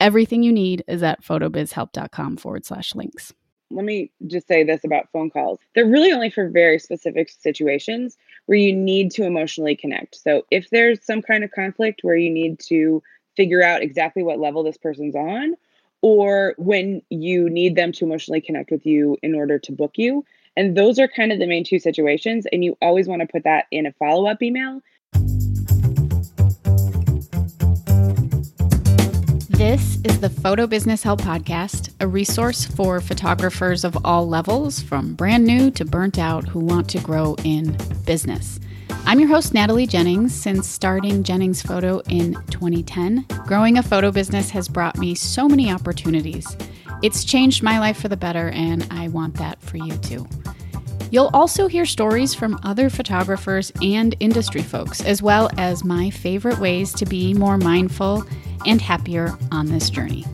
Everything 0.00 0.42
you 0.42 0.52
need 0.52 0.82
is 0.88 1.02
at 1.02 1.22
photobizhelp.com 1.22 2.38
forward 2.38 2.64
slash 2.64 2.94
links. 2.94 3.34
Let 3.70 3.84
me 3.84 4.10
just 4.26 4.48
say 4.48 4.64
this 4.64 4.82
about 4.82 5.08
phone 5.12 5.30
calls. 5.30 5.60
They're 5.74 5.86
really 5.86 6.10
only 6.10 6.30
for 6.30 6.48
very 6.48 6.78
specific 6.78 7.30
situations 7.30 8.16
where 8.46 8.58
you 8.58 8.74
need 8.74 9.12
to 9.12 9.24
emotionally 9.24 9.76
connect. 9.76 10.16
So 10.16 10.44
if 10.50 10.70
there's 10.70 11.04
some 11.04 11.22
kind 11.22 11.44
of 11.44 11.52
conflict 11.52 12.00
where 12.02 12.16
you 12.16 12.30
need 12.30 12.58
to 12.60 13.02
figure 13.36 13.62
out 13.62 13.82
exactly 13.82 14.22
what 14.22 14.40
level 14.40 14.64
this 14.64 14.76
person's 14.76 15.14
on, 15.14 15.54
or 16.02 16.54
when 16.56 17.02
you 17.10 17.50
need 17.50 17.76
them 17.76 17.92
to 17.92 18.04
emotionally 18.04 18.40
connect 18.40 18.70
with 18.70 18.86
you 18.86 19.16
in 19.22 19.34
order 19.34 19.58
to 19.58 19.72
book 19.72 19.92
you. 19.96 20.24
And 20.56 20.76
those 20.76 20.98
are 20.98 21.08
kind 21.08 21.30
of 21.30 21.38
the 21.38 21.46
main 21.46 21.62
two 21.62 21.78
situations. 21.78 22.46
And 22.50 22.64
you 22.64 22.76
always 22.80 23.06
want 23.06 23.20
to 23.20 23.28
put 23.28 23.44
that 23.44 23.66
in 23.70 23.86
a 23.86 23.92
follow 23.92 24.26
up 24.26 24.42
email 24.42 24.80
This 29.60 29.98
is 30.04 30.20
the 30.20 30.30
Photo 30.30 30.66
Business 30.66 31.02
Help 31.02 31.20
Podcast, 31.20 31.92
a 32.00 32.08
resource 32.08 32.64
for 32.64 32.98
photographers 32.98 33.84
of 33.84 34.06
all 34.06 34.26
levels, 34.26 34.80
from 34.80 35.12
brand 35.12 35.44
new 35.44 35.70
to 35.72 35.84
burnt 35.84 36.18
out, 36.18 36.48
who 36.48 36.60
want 36.60 36.88
to 36.88 37.00
grow 37.00 37.36
in 37.44 37.76
business. 38.06 38.58
I'm 39.04 39.20
your 39.20 39.28
host, 39.28 39.52
Natalie 39.52 39.86
Jennings. 39.86 40.34
Since 40.34 40.66
starting 40.66 41.22
Jennings 41.22 41.60
Photo 41.60 41.98
in 42.08 42.36
2010, 42.46 43.26
growing 43.46 43.76
a 43.76 43.82
photo 43.82 44.10
business 44.10 44.48
has 44.48 44.66
brought 44.66 44.96
me 44.96 45.14
so 45.14 45.46
many 45.46 45.70
opportunities. 45.70 46.56
It's 47.02 47.22
changed 47.22 47.62
my 47.62 47.78
life 47.78 48.00
for 48.00 48.08
the 48.08 48.16
better, 48.16 48.48
and 48.48 48.88
I 48.90 49.08
want 49.08 49.34
that 49.34 49.60
for 49.60 49.76
you 49.76 49.94
too. 49.98 50.26
You'll 51.10 51.30
also 51.34 51.66
hear 51.66 51.84
stories 51.84 52.34
from 52.34 52.58
other 52.62 52.88
photographers 52.88 53.72
and 53.82 54.14
industry 54.20 54.62
folks, 54.62 55.02
as 55.02 55.20
well 55.20 55.50
as 55.58 55.84
my 55.84 56.08
favorite 56.08 56.60
ways 56.60 56.94
to 56.94 57.04
be 57.04 57.34
more 57.34 57.58
mindful 57.58 58.24
and 58.66 58.80
happier 58.80 59.36
on 59.50 59.66
this 59.66 59.90
journey. 59.90 60.24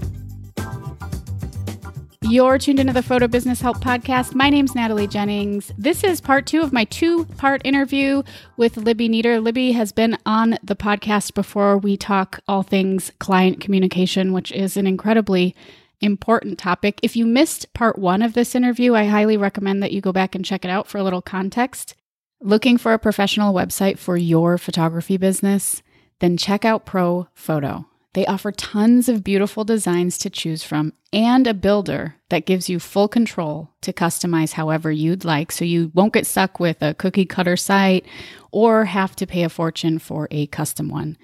You're 2.29 2.59
tuned 2.59 2.81
into 2.81 2.93
the 2.93 3.05
Photo 3.05 3.29
Business 3.29 3.61
Help 3.61 3.79
Podcast. 3.79 4.35
My 4.35 4.51
name's 4.51 4.75
Natalie 4.75 5.07
Jennings. 5.07 5.73
This 5.79 6.03
is 6.03 6.21
part 6.21 6.45
two 6.45 6.61
of 6.61 6.73
my 6.73 6.85
two 6.85 7.25
part 7.25 7.63
interview 7.65 8.25
with 8.57 8.77
Libby 8.77 9.09
Nieder. 9.09 9.39
Libby 9.39 9.71
has 9.73 9.93
been 9.93 10.19
on 10.27 10.59
the 10.61 10.75
podcast 10.75 11.35
before. 11.35 11.79
We 11.79 11.97
talk 11.97 12.41
all 12.49 12.65
things 12.65 13.13
client 13.21 13.61
communication, 13.61 14.33
which 14.33 14.51
is 14.51 14.77
an 14.77 14.89
incredibly 14.89 15.55
important 16.01 16.59
topic. 16.59 16.99
If 17.01 17.15
you 17.15 17.27
missed 17.27 17.73
part 17.75 17.97
one 17.97 18.23
of 18.23 18.35
this 18.35 18.57
interview, 18.57 18.97
I 18.97 19.05
highly 19.05 19.37
recommend 19.37 19.81
that 19.85 19.93
you 19.93 20.01
go 20.01 20.13
back 20.13 20.35
and 20.35 20.45
check 20.45 20.65
it 20.65 20.71
out 20.71 20.89
for 20.89 20.99
a 20.99 21.05
little 21.05 21.23
context. 21.23 21.95
Looking 22.41 22.77
for 22.77 22.93
a 22.93 22.99
professional 22.99 23.55
website 23.55 23.99
for 23.99 24.17
your 24.17 24.59
photography 24.59 25.17
business? 25.17 25.81
Then 26.19 26.37
check 26.37 26.65
out 26.65 26.87
Pro 26.87 27.29
Photo. 27.35 27.87
They 28.17 28.25
offer 28.25 28.51
tons 28.51 29.11
of 29.11 29.23
beautiful 29.23 29.63
designs 29.63 30.17
to 30.19 30.31
choose 30.31 30.63
from 30.63 30.95
and 31.13 31.47
a 31.47 31.53
builder 31.53 32.17
that 32.31 32.47
gives 32.47 32.67
you 32.67 32.81
full 32.81 33.09
control 33.09 33.73
to 33.83 33.93
customize 33.93 34.53
however 34.53 34.91
you'd 34.91 35.23
like 35.23 35.53
so 35.53 35.67
you 35.67 35.93
won't 35.93 36.15
get 36.15 36.27
stuck 36.27 36.59
with 36.59 36.81
a 36.81 36.95
cookie 36.95 37.27
cutter 37.27 37.59
site 37.59 38.07
or 38.51 38.87
have 38.87 39.15
to 39.17 39.27
pay 39.27 39.43
a 39.43 39.51
fortune 39.51 39.99
for 39.99 40.29
a 40.31 40.47
custom 40.47 40.89
one. 40.89 41.19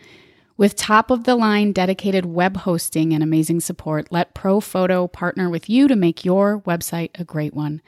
With 0.59 0.77
top 0.77 1.11
of 1.11 1.25
the 1.25 1.35
line 1.35 1.73
dedicated 1.73 2.27
web 2.27 2.59
hosting 2.59 3.15
and 3.15 3.23
amazing 3.23 3.61
support, 3.61 4.13
let 4.13 4.35
ProPhoto 4.35 5.11
partner 5.11 5.49
with 5.49 5.71
you 5.71 5.89
to 5.89 5.97
make 5.97 6.27
your 6.27 6.61
website 6.61 7.19
a 7.19 7.25
great 7.25 7.55
one. 7.55 7.81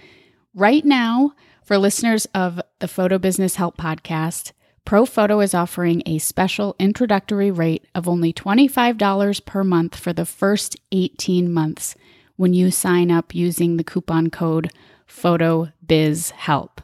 Right 0.54 0.82
now, 0.82 1.34
for 1.62 1.76
listeners 1.76 2.24
of 2.32 2.58
the 2.78 2.88
Photo 2.88 3.18
Business 3.18 3.56
Help 3.56 3.76
podcast, 3.76 4.52
ProPhoto 4.86 5.42
is 5.42 5.54
offering 5.54 6.02
a 6.04 6.18
special 6.18 6.76
introductory 6.78 7.50
rate 7.50 7.86
of 7.94 8.06
only 8.06 8.34
$25 8.34 9.44
per 9.46 9.64
month 9.64 9.96
for 9.96 10.12
the 10.12 10.26
first 10.26 10.76
18 10.92 11.50
months 11.50 11.94
when 12.36 12.52
you 12.52 12.70
sign 12.70 13.10
up 13.10 13.34
using 13.34 13.76
the 13.76 13.84
coupon 13.84 14.28
code 14.28 14.70
PHOTOBIZHELP. 15.08 16.80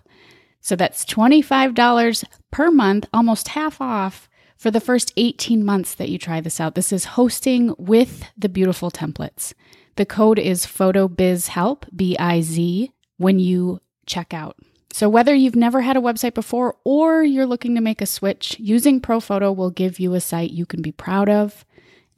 So 0.62 0.77
that's 0.77 1.05
$25 1.05 2.25
per 2.50 2.71
month, 2.71 3.06
almost 3.12 3.49
half 3.49 3.81
off 3.81 4.31
for 4.56 4.71
the 4.71 4.81
first 4.81 5.12
18 5.16 5.65
months 5.65 5.94
that 5.94 6.09
you 6.09 6.19
try 6.19 6.41
this 6.41 6.60
out. 6.60 6.75
This 6.75 6.93
is 6.93 7.05
hosting 7.05 7.75
with 7.77 8.25
the 8.37 8.49
beautiful 8.49 8.91
templates. 8.91 9.53
The 9.97 10.06
code 10.06 10.39
is 10.39 10.65
PHOTOBIZHELP, 10.65 11.84
B 11.94 12.16
I 12.19 12.41
Z, 12.41 12.93
when 13.19 13.39
you 13.39 13.81
check 14.06 14.33
out. 14.33 14.56
So, 14.93 15.09
whether 15.09 15.34
you've 15.34 15.56
never 15.56 15.83
had 15.83 15.97
a 15.97 16.01
website 16.01 16.34
before 16.34 16.77
or 16.84 17.23
you're 17.23 17.47
looking 17.47 17.75
to 17.77 17.81
make 17.81 18.01
a 18.01 18.06
switch, 18.06 18.56
using 18.59 19.01
ProPhoto 19.01 19.55
will 19.55 19.71
give 19.71 20.01
you 20.01 20.15
a 20.15 20.21
site 20.21 20.51
you 20.51 20.67
can 20.67 20.83
be 20.83 20.93
proud 20.93 21.28
of 21.28 21.65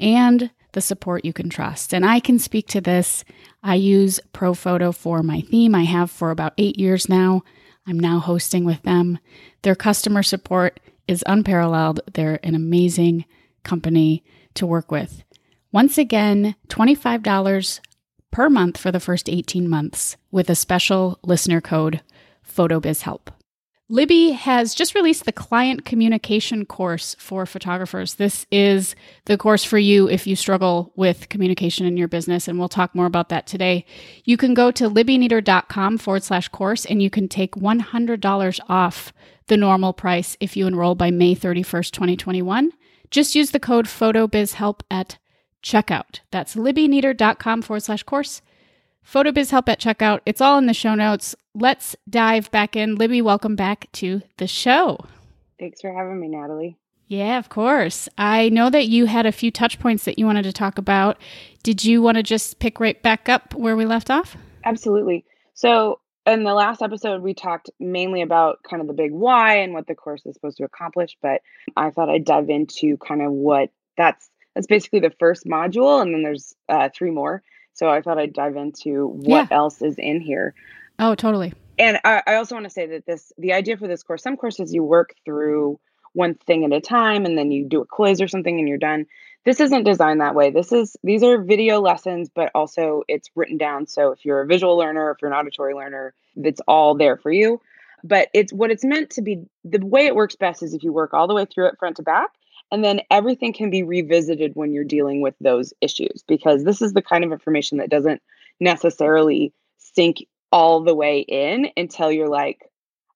and 0.00 0.50
the 0.72 0.81
support 0.81 1.25
you 1.25 1.33
can 1.33 1.50
trust. 1.50 1.93
And 1.93 2.05
I 2.05 2.19
can 2.19 2.38
speak 2.38 2.66
to 2.69 2.81
this. 2.81 3.25
I 3.62 3.75
use 3.75 4.21
ProPhoto 4.33 4.94
for 4.94 5.22
my 5.22 5.43
theme. 5.43 5.75
I 5.75 5.84
have 5.84 6.10
for 6.10 6.31
about 6.31 6.55
eight 6.56 6.78
years 6.78 7.09
now. 7.09 7.43
I'm 7.87 7.99
now 7.99 8.19
hosting 8.19 8.65
with 8.65 8.83
them. 8.83 9.19
Their 9.62 9.75
customer 9.75 10.22
support 10.22 10.81
is 11.06 11.25
unparalleled. 11.27 12.00
They're 12.15 12.41
an 12.43 12.54
amazing 12.54 13.27
company 13.65 14.25
to 14.54 14.66
work 14.66 14.91
with. 14.91 15.25
Once 15.72 15.99
again, 15.99 16.54
$25 16.69 17.81
per 18.31 18.49
month 18.49 18.78
for 18.78 18.91
the 18.91 19.00
first 19.00 19.28
18 19.28 19.69
months 19.69 20.16
with 20.31 20.49
a 20.49 20.54
special 20.54 21.19
listener 21.22 21.60
code 21.60 22.00
PhotoBiz 22.55 23.03
Help. 23.03 23.31
Libby 23.89 24.31
has 24.31 24.75
just 24.75 24.95
released 24.95 25.27
the 25.27 25.33
client 25.33 25.85
communication 25.85 26.65
course 26.65 27.15
for 27.19 27.45
photographers. 27.45 28.15
This 28.15 28.47
is 28.51 28.97
the 29.27 29.37
course 29.37 29.65
for 29.65 29.77
you 29.77 30.09
if 30.09 30.27
you 30.27 30.35
struggle 30.35 30.93
with 30.97 31.29
communication 31.29 31.85
in 31.85 31.99
your 31.99 32.09
business, 32.09 32.49
and 32.49 32.59
we'll 32.59 32.71
talk 32.71 32.95
more 32.95 33.05
about 33.05 33.29
that 33.29 33.47
today. 33.47 33.85
You 34.25 34.39
can 34.39 34.55
go 34.55 34.71
to 34.71 34.89
libbynieder.com 34.89 35.99
forward 35.99 36.23
slash 36.23 36.49
course 36.49 36.87
and 36.87 37.03
you 37.03 37.11
can 37.11 37.29
take 37.29 37.55
$100 37.55 38.61
off 38.67 39.13
the 39.49 39.59
normal 39.59 39.93
price 39.93 40.39
if 40.41 40.57
you 40.57 40.67
enroll 40.67 40.95
by 40.95 41.11
May 41.11 41.34
31st, 41.34 41.91
2021. 41.91 42.73
Just 43.11 43.34
use 43.34 43.51
the 43.51 43.61
code 43.61 43.84
PHOTOBIZHELP 43.84 44.81
at 44.91 45.19
checkout. 45.63 46.21
That's 46.31 46.55
libbynieder.com 46.55 47.61
forward 47.61 47.83
slash 47.83 48.05
course. 48.05 48.41
PhotoBiz 49.07 49.51
help 49.51 49.69
at 49.69 49.81
checkout. 49.81 50.21
It's 50.25 50.41
all 50.41 50.59
in 50.59 50.67
the 50.67 50.75
show 50.75 50.95
notes. 50.95 51.35
Let's 51.55 51.97
dive 52.09 52.51
back 52.51 52.77
in. 52.77 52.97
Libby, 52.97 53.21
welcome 53.21 53.57
back 53.57 53.91
to 53.93 54.23
the 54.39 54.47
show. 54.47 55.05
Thanks 55.59 55.81
for 55.81 55.93
having 55.93 56.19
me, 56.21 56.29
Natalie. 56.29 56.77
Yeah, 57.09 57.39
of 57.39 57.51
course. 57.51 58.09
I 58.17 58.49
know 58.49 58.71
that 58.71 58.89
you 58.89 59.05
had 59.05 59.27
a 59.27 59.33
few 59.33 59.51
touch 59.51 59.79
points 59.79 60.05
that 60.05 60.19
you 60.19 60.25
wanted 60.25 60.45
to 60.45 60.53
talk 60.53 60.79
about. 60.79 61.19
Did 61.63 61.85
you 61.85 62.01
want 62.01 62.17
to 62.17 62.23
just 62.23 62.59
pick 62.59 62.81
right 62.81 63.01
back 63.03 63.29
up 63.29 63.55
where 63.55 63.77
we 63.77 63.85
left 63.85 64.11
off? 64.11 64.37
Absolutely. 64.65 65.27
So, 65.53 66.01
in 66.25 66.45
the 66.45 66.55
last 66.55 66.81
episode, 66.81 67.21
we 67.21 67.34
talked 67.34 67.69
mainly 67.79 68.23
about 68.23 68.61
kind 68.63 68.81
of 68.81 68.87
the 68.87 68.95
big 68.95 69.13
why 69.13 69.57
and 69.57 69.75
what 69.75 69.87
the 69.87 69.95
course 69.95 70.25
is 70.25 70.34
supposed 70.34 70.57
to 70.57 70.65
accomplish, 70.65 71.19
but 71.21 71.43
I 71.77 71.91
thought 71.91 72.09
I'd 72.09 72.25
dive 72.25 72.49
into 72.49 72.97
kind 72.97 73.21
of 73.21 73.33
what 73.33 73.71
that's 73.99 74.31
that's 74.55 74.67
basically 74.67 75.01
the 75.01 75.13
first 75.19 75.45
module, 75.45 76.01
and 76.01 76.15
then 76.15 76.23
there's 76.23 76.55
uh, 76.69 76.89
three 76.95 77.11
more. 77.11 77.43
So 77.74 77.89
I 77.89 78.03
thought 78.03 78.19
I'd 78.19 78.33
dive 78.33 78.57
into 78.57 79.07
what 79.09 79.48
yeah. 79.51 79.57
else 79.57 79.83
is 79.83 79.97
in 79.98 80.21
here. 80.21 80.54
Oh, 80.98 81.15
totally. 81.15 81.53
And 81.78 81.98
I, 82.04 82.22
I 82.27 82.34
also 82.34 82.54
want 82.54 82.65
to 82.65 82.71
say 82.71 82.86
that 82.86 83.07
this 83.07 83.33
the 83.39 83.54
idea 83.54 83.77
for 83.77 83.89
this 83.89 84.03
course, 84.03 84.22
some 84.22 84.36
courses 84.36 84.72
you 84.72 84.84
work 84.84 85.15
through 85.24 85.80
one 86.13 86.34
thing 86.34 86.65
at 86.65 86.72
a 86.72 86.80
time 86.80 87.24
and 87.24 87.36
then 87.39 87.51
you 87.51 87.65
do 87.65 87.80
a 87.80 87.86
quiz 87.86 88.21
or 88.21 88.28
something 88.28 88.59
and 88.59 88.69
you're 88.69 88.78
done. 88.78 89.07
This 89.45 89.60
isn't 89.60 89.84
designed 89.84 90.21
that 90.21 90.34
way. 90.34 90.51
This 90.51 90.71
is 90.71 90.97
these 91.03 91.22
are 91.22 91.42
video 91.42 91.80
lessons, 91.80 92.28
but 92.33 92.51
also 92.54 93.03
it's 93.09 93.30
written 93.34 93.57
down. 93.57 93.86
So 93.86 94.13
if 94.13 94.24
you're 94.24 94.42
a 94.42 94.47
visual 94.47 94.77
learner, 94.77 95.10
if 95.10 95.22
you're 95.22 95.33
an 95.33 95.36
auditory 95.36 95.74
learner, 95.74 96.15
it's 96.36 96.60
all 96.69 96.95
there 96.95 97.16
for 97.16 97.33
you. 97.33 97.60
But 98.04 98.28
it's 98.34 98.53
what 98.53 98.71
it's 98.71 98.84
meant 98.84 99.10
to 99.10 99.22
be. 99.22 99.45
The 99.65 99.84
way 99.84 100.07
it 100.07 100.15
works 100.15 100.36
best 100.36 100.63
is 100.63 100.74
if 100.74 100.83
you 100.83 100.92
work 100.92 101.15
all 101.15 101.27
the 101.27 101.34
way 101.34 101.47
through 101.47 101.69
it 101.69 101.78
front 101.78 101.97
to 101.97 102.03
back 102.03 102.30
and 102.72 102.83
then 102.83 103.03
everything 103.10 103.53
can 103.53 103.69
be 103.69 103.83
revisited 103.83 104.53
when 104.54 104.72
you're 104.72 104.83
dealing 104.83 105.21
with 105.21 105.34
those 105.41 105.74
issues 105.83 106.24
because 106.27 106.65
this 106.65 106.80
is 106.80 106.95
the 106.95 107.03
kind 107.03 107.22
of 107.22 107.30
information 107.30 107.77
that 107.78 107.91
doesn't 107.91 108.22
necessarily 108.60 109.53
sink 109.77 110.24
all 110.51 110.83
the 110.83 110.95
way 110.95 111.21
in 111.21 111.69
until 111.77 112.10
you're 112.10 112.30
like, 112.30 112.60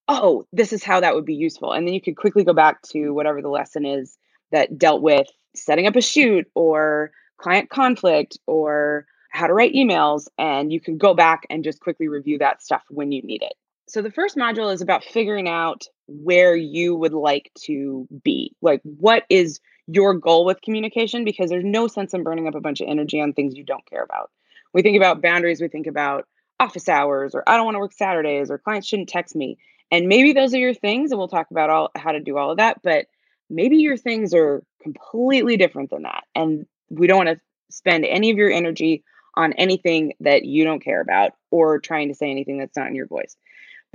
oh, 0.08 0.46
this 0.52 0.74
is 0.74 0.84
how 0.84 1.00
that 1.00 1.14
would 1.14 1.24
be 1.24 1.34
useful. 1.34 1.72
And 1.72 1.86
then 1.86 1.94
you 1.94 2.02
could 2.02 2.16
quickly 2.16 2.44
go 2.44 2.52
back 2.52 2.82
to 2.90 3.10
whatever 3.10 3.40
the 3.40 3.48
lesson 3.48 3.86
is 3.86 4.18
that 4.52 4.78
dealt 4.78 5.00
with 5.00 5.26
setting 5.54 5.86
up 5.86 5.96
a 5.96 6.02
shoot 6.02 6.46
or 6.54 7.10
client 7.38 7.70
conflict 7.70 8.38
or 8.46 9.06
how 9.30 9.46
to 9.46 9.54
write 9.54 9.72
emails. 9.72 10.26
And 10.36 10.70
you 10.70 10.80
can 10.80 10.98
go 10.98 11.14
back 11.14 11.46
and 11.48 11.64
just 11.64 11.80
quickly 11.80 12.08
review 12.08 12.38
that 12.38 12.62
stuff 12.62 12.82
when 12.90 13.10
you 13.10 13.22
need 13.22 13.42
it. 13.42 13.54
So 13.88 14.02
the 14.02 14.10
first 14.10 14.36
module 14.36 14.72
is 14.72 14.82
about 14.82 15.04
figuring 15.04 15.48
out 15.48 15.86
where 16.08 16.56
you 16.56 16.94
would 16.96 17.12
like 17.12 17.52
to 17.66 18.06
be. 18.24 18.54
Like, 18.60 18.80
what 18.82 19.24
is 19.30 19.60
your 19.86 20.14
goal 20.14 20.44
with 20.44 20.60
communication? 20.60 21.24
Because 21.24 21.50
there's 21.50 21.64
no 21.64 21.86
sense 21.86 22.12
in 22.12 22.24
burning 22.24 22.48
up 22.48 22.56
a 22.56 22.60
bunch 22.60 22.80
of 22.80 22.88
energy 22.88 23.20
on 23.20 23.32
things 23.32 23.56
you 23.56 23.64
don't 23.64 23.88
care 23.88 24.02
about. 24.02 24.30
We 24.72 24.82
think 24.82 24.96
about 24.96 25.22
boundaries, 25.22 25.60
we 25.60 25.68
think 25.68 25.86
about 25.86 26.26
office 26.58 26.88
hours, 26.88 27.34
or 27.34 27.44
I 27.46 27.56
don't 27.56 27.64
want 27.64 27.76
to 27.76 27.80
work 27.80 27.92
Saturdays, 27.92 28.50
or 28.50 28.58
clients 28.58 28.88
shouldn't 28.88 29.08
text 29.08 29.36
me. 29.36 29.58
And 29.90 30.08
maybe 30.08 30.32
those 30.32 30.52
are 30.52 30.58
your 30.58 30.74
things, 30.74 31.12
and 31.12 31.18
we'll 31.18 31.28
talk 31.28 31.50
about 31.52 31.70
all 31.70 31.90
how 31.94 32.10
to 32.12 32.20
do 32.20 32.36
all 32.36 32.50
of 32.50 32.56
that. 32.56 32.82
But 32.82 33.06
maybe 33.48 33.76
your 33.76 33.96
things 33.96 34.34
are 34.34 34.64
completely 34.82 35.56
different 35.56 35.90
than 35.90 36.02
that. 36.02 36.24
And 36.34 36.66
we 36.90 37.06
don't 37.06 37.24
want 37.24 37.38
to 37.38 37.44
spend 37.70 38.04
any 38.04 38.30
of 38.30 38.36
your 38.36 38.50
energy 38.50 39.04
on 39.36 39.52
anything 39.52 40.14
that 40.20 40.44
you 40.44 40.64
don't 40.64 40.82
care 40.82 41.00
about 41.00 41.32
or 41.50 41.78
trying 41.78 42.08
to 42.08 42.14
say 42.14 42.30
anything 42.30 42.58
that's 42.58 42.76
not 42.76 42.88
in 42.88 42.94
your 42.94 43.06
voice. 43.06 43.36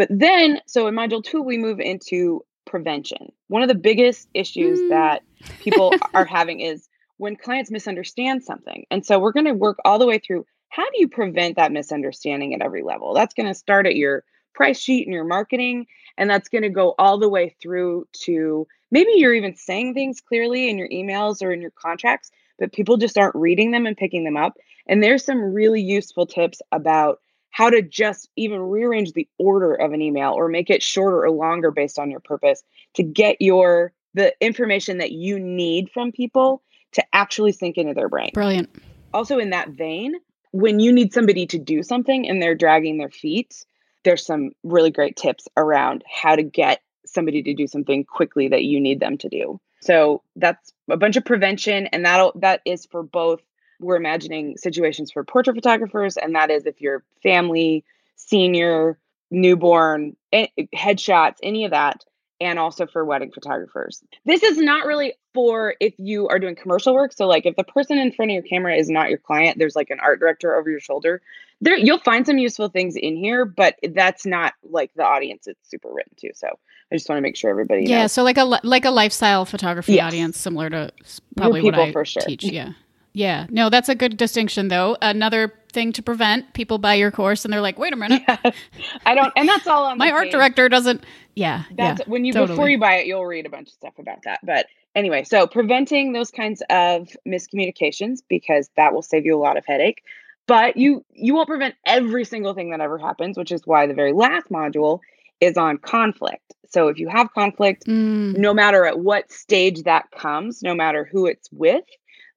But 0.01 0.07
then, 0.09 0.61
so 0.65 0.87
in 0.87 0.95
module 0.95 1.23
two, 1.23 1.43
we 1.43 1.59
move 1.59 1.79
into 1.79 2.43
prevention. 2.65 3.31
One 3.49 3.61
of 3.61 3.67
the 3.67 3.75
biggest 3.75 4.27
issues 4.33 4.79
mm. 4.79 4.89
that 4.89 5.21
people 5.59 5.93
are 6.15 6.25
having 6.25 6.59
is 6.59 6.89
when 7.17 7.35
clients 7.35 7.69
misunderstand 7.69 8.43
something. 8.43 8.87
And 8.89 9.05
so 9.05 9.19
we're 9.19 9.31
going 9.31 9.45
to 9.45 9.53
work 9.53 9.77
all 9.85 9.99
the 9.99 10.07
way 10.07 10.17
through 10.17 10.47
how 10.69 10.81
do 10.81 10.93
you 10.95 11.07
prevent 11.07 11.57
that 11.57 11.71
misunderstanding 11.71 12.55
at 12.55 12.63
every 12.63 12.81
level? 12.81 13.13
That's 13.13 13.35
going 13.35 13.45
to 13.45 13.53
start 13.53 13.85
at 13.85 13.95
your 13.95 14.23
price 14.55 14.79
sheet 14.79 15.05
and 15.05 15.13
your 15.13 15.23
marketing. 15.23 15.85
And 16.17 16.27
that's 16.27 16.49
going 16.49 16.63
to 16.63 16.69
go 16.69 16.95
all 16.97 17.19
the 17.19 17.29
way 17.29 17.55
through 17.61 18.07
to 18.23 18.65
maybe 18.89 19.11
you're 19.17 19.35
even 19.35 19.55
saying 19.55 19.93
things 19.93 20.19
clearly 20.19 20.67
in 20.67 20.79
your 20.79 20.89
emails 20.89 21.43
or 21.43 21.53
in 21.53 21.61
your 21.61 21.73
contracts, 21.79 22.31
but 22.57 22.73
people 22.73 22.97
just 22.97 23.19
aren't 23.19 23.35
reading 23.35 23.69
them 23.69 23.85
and 23.85 23.95
picking 23.95 24.23
them 24.23 24.35
up. 24.35 24.57
And 24.87 25.03
there's 25.03 25.23
some 25.23 25.53
really 25.53 25.83
useful 25.83 26.25
tips 26.25 26.59
about 26.71 27.19
how 27.51 27.69
to 27.69 27.81
just 27.81 28.29
even 28.35 28.61
rearrange 28.61 29.13
the 29.13 29.27
order 29.37 29.75
of 29.75 29.93
an 29.93 30.01
email 30.01 30.31
or 30.31 30.47
make 30.47 30.69
it 30.69 30.81
shorter 30.81 31.23
or 31.23 31.31
longer 31.31 31.69
based 31.69 31.99
on 31.99 32.09
your 32.09 32.21
purpose 32.21 32.63
to 32.95 33.03
get 33.03 33.37
your 33.39 33.93
the 34.13 34.33
information 34.41 34.97
that 34.97 35.11
you 35.11 35.39
need 35.39 35.89
from 35.93 36.11
people 36.11 36.61
to 36.93 37.03
actually 37.13 37.51
sink 37.51 37.77
into 37.77 37.93
their 37.93 38.09
brain. 38.09 38.31
Brilliant. 38.33 38.69
Also 39.13 39.39
in 39.39 39.51
that 39.51 39.69
vein, 39.69 40.15
when 40.51 40.79
you 40.79 40.91
need 40.91 41.13
somebody 41.13 41.45
to 41.47 41.57
do 41.57 41.83
something 41.83 42.27
and 42.27 42.41
they're 42.41 42.55
dragging 42.55 42.97
their 42.97 43.09
feet, 43.09 43.63
there's 44.03 44.25
some 44.25 44.51
really 44.63 44.91
great 44.91 45.15
tips 45.15 45.47
around 45.55 46.03
how 46.11 46.35
to 46.35 46.43
get 46.43 46.81
somebody 47.05 47.43
to 47.43 47.53
do 47.53 47.67
something 47.67 48.03
quickly 48.03 48.49
that 48.49 48.63
you 48.63 48.79
need 48.79 48.99
them 48.99 49.17
to 49.19 49.29
do. 49.29 49.59
So 49.81 50.23
that's 50.35 50.73
a 50.89 50.97
bunch 50.97 51.15
of 51.17 51.25
prevention 51.25 51.87
and 51.87 52.05
that'll 52.05 52.33
that 52.35 52.61
is 52.65 52.85
for 52.85 53.03
both 53.03 53.41
we're 53.81 53.97
imagining 53.97 54.57
situations 54.57 55.11
for 55.11 55.23
portrait 55.23 55.55
photographers 55.55 56.17
and 56.17 56.35
that 56.35 56.49
is 56.49 56.65
if 56.65 56.79
you're 56.79 57.03
family, 57.21 57.83
senior, 58.15 58.97
newborn, 59.29 60.15
headshots, 60.33 61.35
any 61.43 61.65
of 61.65 61.71
that 61.71 62.03
and 62.41 62.57
also 62.57 62.87
for 62.87 63.05
wedding 63.05 63.31
photographers. 63.31 64.03
This 64.25 64.41
is 64.41 64.57
not 64.57 64.87
really 64.87 65.13
for 65.31 65.75
if 65.79 65.93
you 65.99 66.27
are 66.27 66.39
doing 66.39 66.55
commercial 66.55 66.95
work. 66.95 67.13
So 67.13 67.27
like 67.27 67.45
if 67.45 67.55
the 67.55 67.63
person 67.63 67.99
in 67.99 68.11
front 68.11 68.31
of 68.31 68.33
your 68.33 68.43
camera 68.43 68.75
is 68.75 68.89
not 68.89 69.09
your 69.09 69.19
client, 69.19 69.59
there's 69.59 69.75
like 69.75 69.91
an 69.91 69.99
art 70.01 70.19
director 70.19 70.55
over 70.55 70.69
your 70.69 70.79
shoulder. 70.79 71.21
There 71.61 71.77
you'll 71.77 71.99
find 71.99 72.25
some 72.25 72.39
useful 72.39 72.69
things 72.69 72.95
in 72.95 73.15
here, 73.15 73.45
but 73.45 73.75
that's 73.93 74.25
not 74.25 74.53
like 74.63 74.91
the 74.95 75.05
audience 75.05 75.45
it's 75.45 75.69
super 75.69 75.93
written 75.93 76.13
to. 76.17 76.31
So 76.33 76.47
I 76.91 76.95
just 76.95 77.07
want 77.07 77.19
to 77.19 77.21
make 77.21 77.35
sure 77.35 77.51
everybody 77.51 77.85
Yeah, 77.85 78.01
knows. 78.01 78.11
so 78.11 78.23
like 78.23 78.39
a 78.39 78.43
like 78.43 78.85
a 78.85 78.91
lifestyle 78.91 79.45
photography 79.45 79.93
yes. 79.93 80.07
audience 80.07 80.39
similar 80.39 80.71
to 80.71 80.91
probably 81.37 81.61
what 81.61 81.75
I 81.75 81.91
for 81.91 82.03
sure. 82.05 82.23
teach, 82.23 82.43
yeah. 82.43 82.71
Yeah. 83.13 83.47
No, 83.49 83.69
that's 83.69 83.89
a 83.89 83.95
good 83.95 84.17
distinction 84.17 84.69
though. 84.69 84.97
Another 85.01 85.53
thing 85.71 85.93
to 85.93 86.03
prevent 86.03 86.53
people 86.53 86.77
buy 86.77 86.95
your 86.95 87.11
course 87.11 87.45
and 87.45 87.53
they're 87.53 87.61
like, 87.61 87.77
wait 87.77 87.93
a 87.93 87.95
minute. 87.95 88.21
Yeah. 88.27 88.51
I 89.05 89.15
don't 89.15 89.33
and 89.35 89.47
that's 89.47 89.67
all 89.67 89.85
on 89.85 89.97
my 89.97 90.11
art 90.11 90.31
director 90.31 90.69
doesn't 90.69 91.03
yeah. 91.35 91.63
That's 91.75 91.99
yeah, 91.99 92.05
when 92.07 92.25
you 92.25 92.33
totally. 92.33 92.55
before 92.55 92.69
you 92.69 92.79
buy 92.79 92.95
it, 92.95 93.07
you'll 93.07 93.25
read 93.25 93.45
a 93.45 93.49
bunch 93.49 93.69
of 93.69 93.73
stuff 93.73 93.93
about 93.97 94.23
that. 94.23 94.39
But 94.43 94.67
anyway, 94.95 95.23
so 95.23 95.47
preventing 95.47 96.13
those 96.13 96.31
kinds 96.31 96.61
of 96.69 97.09
miscommunications 97.27 98.19
because 98.27 98.69
that 98.75 98.93
will 98.93 99.01
save 99.01 99.25
you 99.25 99.35
a 99.35 99.39
lot 99.39 99.57
of 99.57 99.65
headache. 99.65 100.03
But 100.47 100.77
you 100.77 101.05
you 101.11 101.35
won't 101.35 101.47
prevent 101.47 101.75
every 101.85 102.25
single 102.25 102.53
thing 102.53 102.71
that 102.71 102.81
ever 102.81 102.97
happens, 102.97 103.37
which 103.37 103.51
is 103.51 103.61
why 103.65 103.87
the 103.87 103.93
very 103.93 104.13
last 104.13 104.49
module 104.49 104.99
is 105.41 105.57
on 105.57 105.77
conflict. 105.77 106.53
So 106.69 106.87
if 106.87 106.99
you 106.99 107.09
have 107.09 107.33
conflict, 107.33 107.85
mm. 107.85 108.37
no 108.37 108.53
matter 108.53 108.85
at 108.85 108.99
what 108.99 109.31
stage 109.31 109.83
that 109.83 110.09
comes, 110.11 110.61
no 110.61 110.73
matter 110.73 111.09
who 111.11 111.25
it's 111.25 111.49
with, 111.51 111.83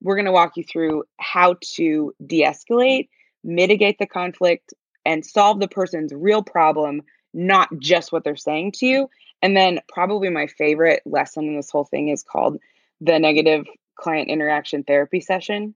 we're 0.01 0.15
going 0.15 0.25
to 0.25 0.31
walk 0.31 0.57
you 0.57 0.63
through 0.63 1.05
how 1.17 1.55
to 1.75 2.13
de 2.25 2.43
escalate, 2.43 3.07
mitigate 3.43 3.97
the 3.97 4.07
conflict, 4.07 4.73
and 5.05 5.25
solve 5.25 5.59
the 5.59 5.67
person's 5.67 6.11
real 6.13 6.43
problem, 6.43 7.03
not 7.33 7.69
just 7.79 8.11
what 8.11 8.23
they're 8.23 8.35
saying 8.35 8.73
to 8.73 8.85
you. 8.85 9.09
And 9.41 9.55
then, 9.55 9.79
probably 9.87 10.29
my 10.29 10.47
favorite 10.47 11.01
lesson 11.05 11.45
in 11.45 11.55
this 11.55 11.69
whole 11.69 11.85
thing 11.85 12.09
is 12.09 12.23
called 12.23 12.57
the 12.99 13.19
negative 13.19 13.65
client 13.95 14.29
interaction 14.29 14.83
therapy 14.83 15.21
session. 15.21 15.75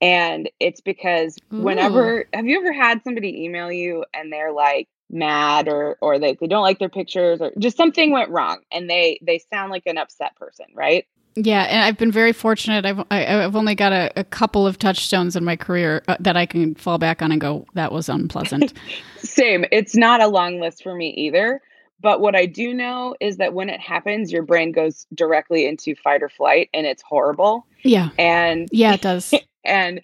And 0.00 0.48
it's 0.58 0.80
because 0.80 1.36
Ooh. 1.52 1.60
whenever, 1.60 2.26
have 2.32 2.46
you 2.46 2.58
ever 2.58 2.72
had 2.72 3.04
somebody 3.04 3.44
email 3.44 3.70
you 3.70 4.04
and 4.14 4.32
they're 4.32 4.52
like, 4.52 4.88
mad 5.10 5.68
or 5.68 5.96
or 6.00 6.18
they, 6.18 6.34
they 6.34 6.46
don't 6.46 6.62
like 6.62 6.78
their 6.78 6.88
pictures 6.88 7.40
or 7.40 7.52
just 7.58 7.76
something 7.76 8.12
went 8.12 8.30
wrong 8.30 8.60
and 8.70 8.88
they 8.88 9.18
they 9.22 9.38
sound 9.38 9.70
like 9.70 9.86
an 9.86 9.98
upset 9.98 10.36
person 10.36 10.66
right 10.74 11.06
yeah, 11.36 11.62
and 11.62 11.84
I've 11.84 11.96
been 11.96 12.10
very 12.10 12.32
fortunate. 12.32 12.84
I've 12.84 12.98
I, 13.10 13.18
have 13.18 13.38
i 13.38 13.42
have 13.42 13.56
only 13.56 13.76
got 13.76 13.92
a, 13.92 14.10
a, 14.16 14.24
couple 14.24 14.66
of 14.66 14.78
touchstones 14.78 15.36
in 15.36 15.44
my 15.44 15.54
career 15.54 16.02
uh, 16.08 16.16
that 16.18 16.36
I 16.36 16.44
can 16.44 16.74
fall 16.74 16.98
back 16.98 17.22
on 17.22 17.30
and 17.30 17.40
go, 17.40 17.66
"That 17.74 17.92
was 17.92 18.08
unpleasant." 18.08 18.72
Same. 19.18 19.64
It's 19.70 19.94
not 19.94 20.20
a 20.20 20.26
long 20.26 20.60
list 20.60 20.82
for 20.82 20.94
me 20.94 21.10
either. 21.10 21.62
But 22.00 22.20
what 22.20 22.34
I 22.34 22.46
do 22.46 22.72
know 22.72 23.14
is 23.20 23.36
that 23.36 23.52
when 23.52 23.68
it 23.68 23.78
happens, 23.78 24.32
your 24.32 24.42
brain 24.42 24.72
goes 24.72 25.06
directly 25.14 25.66
into 25.66 25.94
fight 25.94 26.22
or 26.22 26.28
flight, 26.28 26.70
and 26.72 26.86
it's 26.86 27.02
horrible. 27.02 27.66
Yeah. 27.82 28.08
And 28.18 28.68
yeah, 28.72 28.94
it 28.94 29.02
does. 29.02 29.34
and 29.64 30.00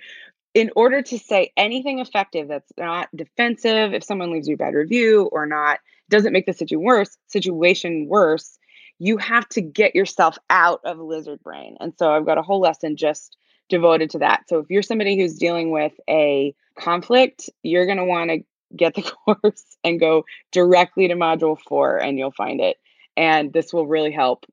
in 0.56 0.70
order 0.74 1.02
to 1.02 1.18
say 1.18 1.52
anything 1.54 1.98
effective 1.98 2.48
that's 2.48 2.72
not 2.78 3.08
defensive, 3.14 3.92
if 3.92 4.02
someone 4.02 4.32
leaves 4.32 4.48
you 4.48 4.54
a 4.54 4.56
bad 4.56 4.72
review 4.72 5.28
or 5.30 5.44
not, 5.44 5.80
doesn't 6.08 6.32
make 6.32 6.46
the 6.46 6.54
situation 6.54 6.82
worse, 6.82 7.18
situation 7.26 8.06
worse 8.08 8.58
you 8.98 9.18
have 9.18 9.46
to 9.50 9.60
get 9.60 9.94
yourself 9.94 10.38
out 10.48 10.80
of 10.86 10.98
lizard 10.98 11.42
brain. 11.42 11.76
And 11.80 11.92
so 11.98 12.10
I've 12.10 12.24
got 12.24 12.38
a 12.38 12.42
whole 12.42 12.60
lesson 12.60 12.96
just 12.96 13.36
devoted 13.68 14.08
to 14.10 14.20
that. 14.20 14.44
So 14.48 14.60
if 14.60 14.70
you're 14.70 14.80
somebody 14.80 15.18
who's 15.18 15.34
dealing 15.34 15.70
with 15.70 15.92
a 16.08 16.54
conflict, 16.78 17.50
you're 17.62 17.84
going 17.84 17.98
to 17.98 18.06
want 18.06 18.30
to 18.30 18.38
get 18.74 18.94
the 18.94 19.02
course 19.24 19.76
and 19.84 20.00
go 20.00 20.24
directly 20.52 21.08
to 21.08 21.14
module 21.14 21.58
4 21.68 21.98
and 21.98 22.18
you'll 22.18 22.30
find 22.30 22.62
it. 22.62 22.78
And 23.18 23.52
this 23.52 23.72
will 23.72 23.86
really 23.86 24.12
help 24.12 24.46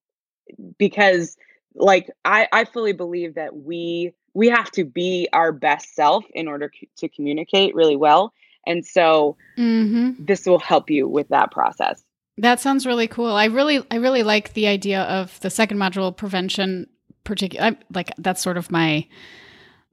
because 0.77 1.37
like 1.75 2.09
I 2.23 2.47
I 2.51 2.65
fully 2.65 2.93
believe 2.93 3.35
that 3.35 3.55
we 3.55 4.13
we 4.33 4.49
have 4.49 4.71
to 4.71 4.83
be 4.83 5.27
our 5.33 5.51
best 5.51 5.95
self 5.95 6.25
in 6.33 6.47
order 6.47 6.71
c- 6.73 6.89
to 6.97 7.09
communicate 7.09 7.75
really 7.75 7.95
well. 7.95 8.33
And 8.65 8.85
so 8.85 9.37
mm-hmm. 9.57 10.23
this 10.23 10.45
will 10.45 10.59
help 10.59 10.89
you 10.89 11.07
with 11.07 11.27
that 11.29 11.51
process. 11.51 12.03
That 12.37 12.59
sounds 12.59 12.85
really 12.85 13.07
cool. 13.07 13.33
I 13.33 13.45
really, 13.45 13.85
I 13.91 13.97
really 13.97 14.23
like 14.23 14.53
the 14.53 14.67
idea 14.67 15.03
of 15.03 15.39
the 15.41 15.49
second 15.49 15.77
module 15.77 16.15
prevention. 16.15 16.87
Particular, 17.23 17.77
like 17.93 18.11
that's 18.17 18.41
sort 18.41 18.57
of 18.57 18.69
my 18.69 19.07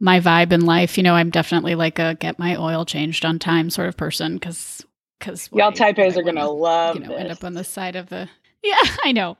my 0.00 0.18
vibe 0.18 0.50
in 0.50 0.62
life. 0.62 0.96
You 0.96 1.04
know, 1.04 1.14
I'm 1.14 1.30
definitely 1.30 1.76
like 1.76 2.00
a 2.00 2.16
get 2.16 2.40
my 2.40 2.56
oil 2.56 2.84
changed 2.84 3.24
on 3.24 3.38
time 3.38 3.70
sort 3.70 3.86
of 3.86 3.96
person 3.96 4.34
because 4.34 4.84
because 5.20 5.48
y'all 5.52 5.70
typos 5.70 6.16
are 6.16 6.24
gonna 6.24 6.50
love 6.50 6.96
you 6.96 7.02
know 7.02 7.10
this. 7.10 7.20
end 7.20 7.30
up 7.30 7.44
on 7.44 7.54
the 7.54 7.62
side 7.62 7.94
of 7.94 8.08
the 8.08 8.28
yeah, 8.64 8.80
I 9.04 9.12
know. 9.12 9.36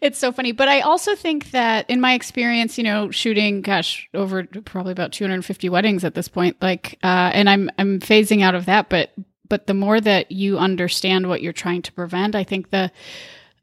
It's 0.00 0.18
so 0.18 0.32
funny. 0.32 0.52
But 0.52 0.68
I 0.68 0.80
also 0.80 1.14
think 1.14 1.50
that 1.50 1.88
in 1.90 2.00
my 2.00 2.14
experience, 2.14 2.78
you 2.78 2.84
know, 2.84 3.10
shooting, 3.10 3.60
gosh, 3.60 4.08
over 4.14 4.44
probably 4.64 4.92
about 4.92 5.12
250 5.12 5.68
weddings 5.68 6.04
at 6.04 6.14
this 6.14 6.28
point, 6.28 6.56
like, 6.60 6.98
uh, 7.02 7.30
and 7.32 7.48
I'm, 7.48 7.70
I'm 7.78 8.00
phasing 8.00 8.42
out 8.42 8.54
of 8.54 8.66
that, 8.66 8.88
but 8.88 9.12
but 9.48 9.66
the 9.66 9.74
more 9.74 10.00
that 10.00 10.32
you 10.32 10.56
understand 10.56 11.28
what 11.28 11.42
you're 11.42 11.52
trying 11.52 11.82
to 11.82 11.92
prevent, 11.92 12.34
I 12.34 12.42
think 12.42 12.70
the 12.70 12.90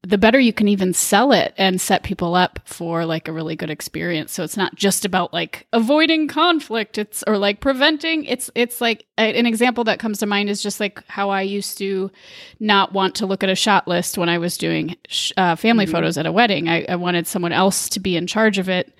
the 0.03 0.17
better 0.17 0.39
you 0.39 0.53
can 0.53 0.69
even 0.69 0.93
sell 0.93 1.33
it 1.33 1.53
and 1.57 1.81
set 1.81 2.03
people 2.03 2.33
up 2.33 2.61
for 2.63 3.05
like 3.05 3.27
a 3.27 3.33
really 3.33 3.57
good 3.57 3.69
experience. 3.69 4.31
So 4.31 4.43
it's 4.43 4.55
not 4.55 4.75
just 4.75 5.03
about 5.03 5.33
like 5.33 5.67
avoiding 5.73 6.29
conflict, 6.29 6.97
it's 6.97 7.21
or 7.27 7.37
like 7.37 7.59
preventing. 7.59 8.23
It's 8.23 8.49
it's 8.55 8.79
like 8.79 9.05
an 9.17 9.45
example 9.45 9.83
that 9.83 9.99
comes 9.99 10.19
to 10.19 10.25
mind 10.25 10.49
is 10.49 10.63
just 10.63 10.79
like 10.79 11.05
how 11.07 11.31
I 11.31 11.41
used 11.41 11.77
to 11.79 12.09
not 12.61 12.93
want 12.93 13.15
to 13.15 13.25
look 13.25 13.43
at 13.43 13.49
a 13.49 13.55
shot 13.55 13.89
list 13.89 14.17
when 14.17 14.29
I 14.29 14.37
was 14.37 14.57
doing 14.57 14.95
uh, 15.35 15.57
family 15.57 15.85
mm-hmm. 15.85 15.91
photos 15.91 16.17
at 16.17 16.25
a 16.25 16.31
wedding. 16.31 16.69
I, 16.69 16.85
I 16.87 16.95
wanted 16.95 17.27
someone 17.27 17.51
else 17.51 17.89
to 17.89 17.99
be 17.99 18.15
in 18.15 18.25
charge 18.25 18.57
of 18.57 18.69
it 18.69 18.93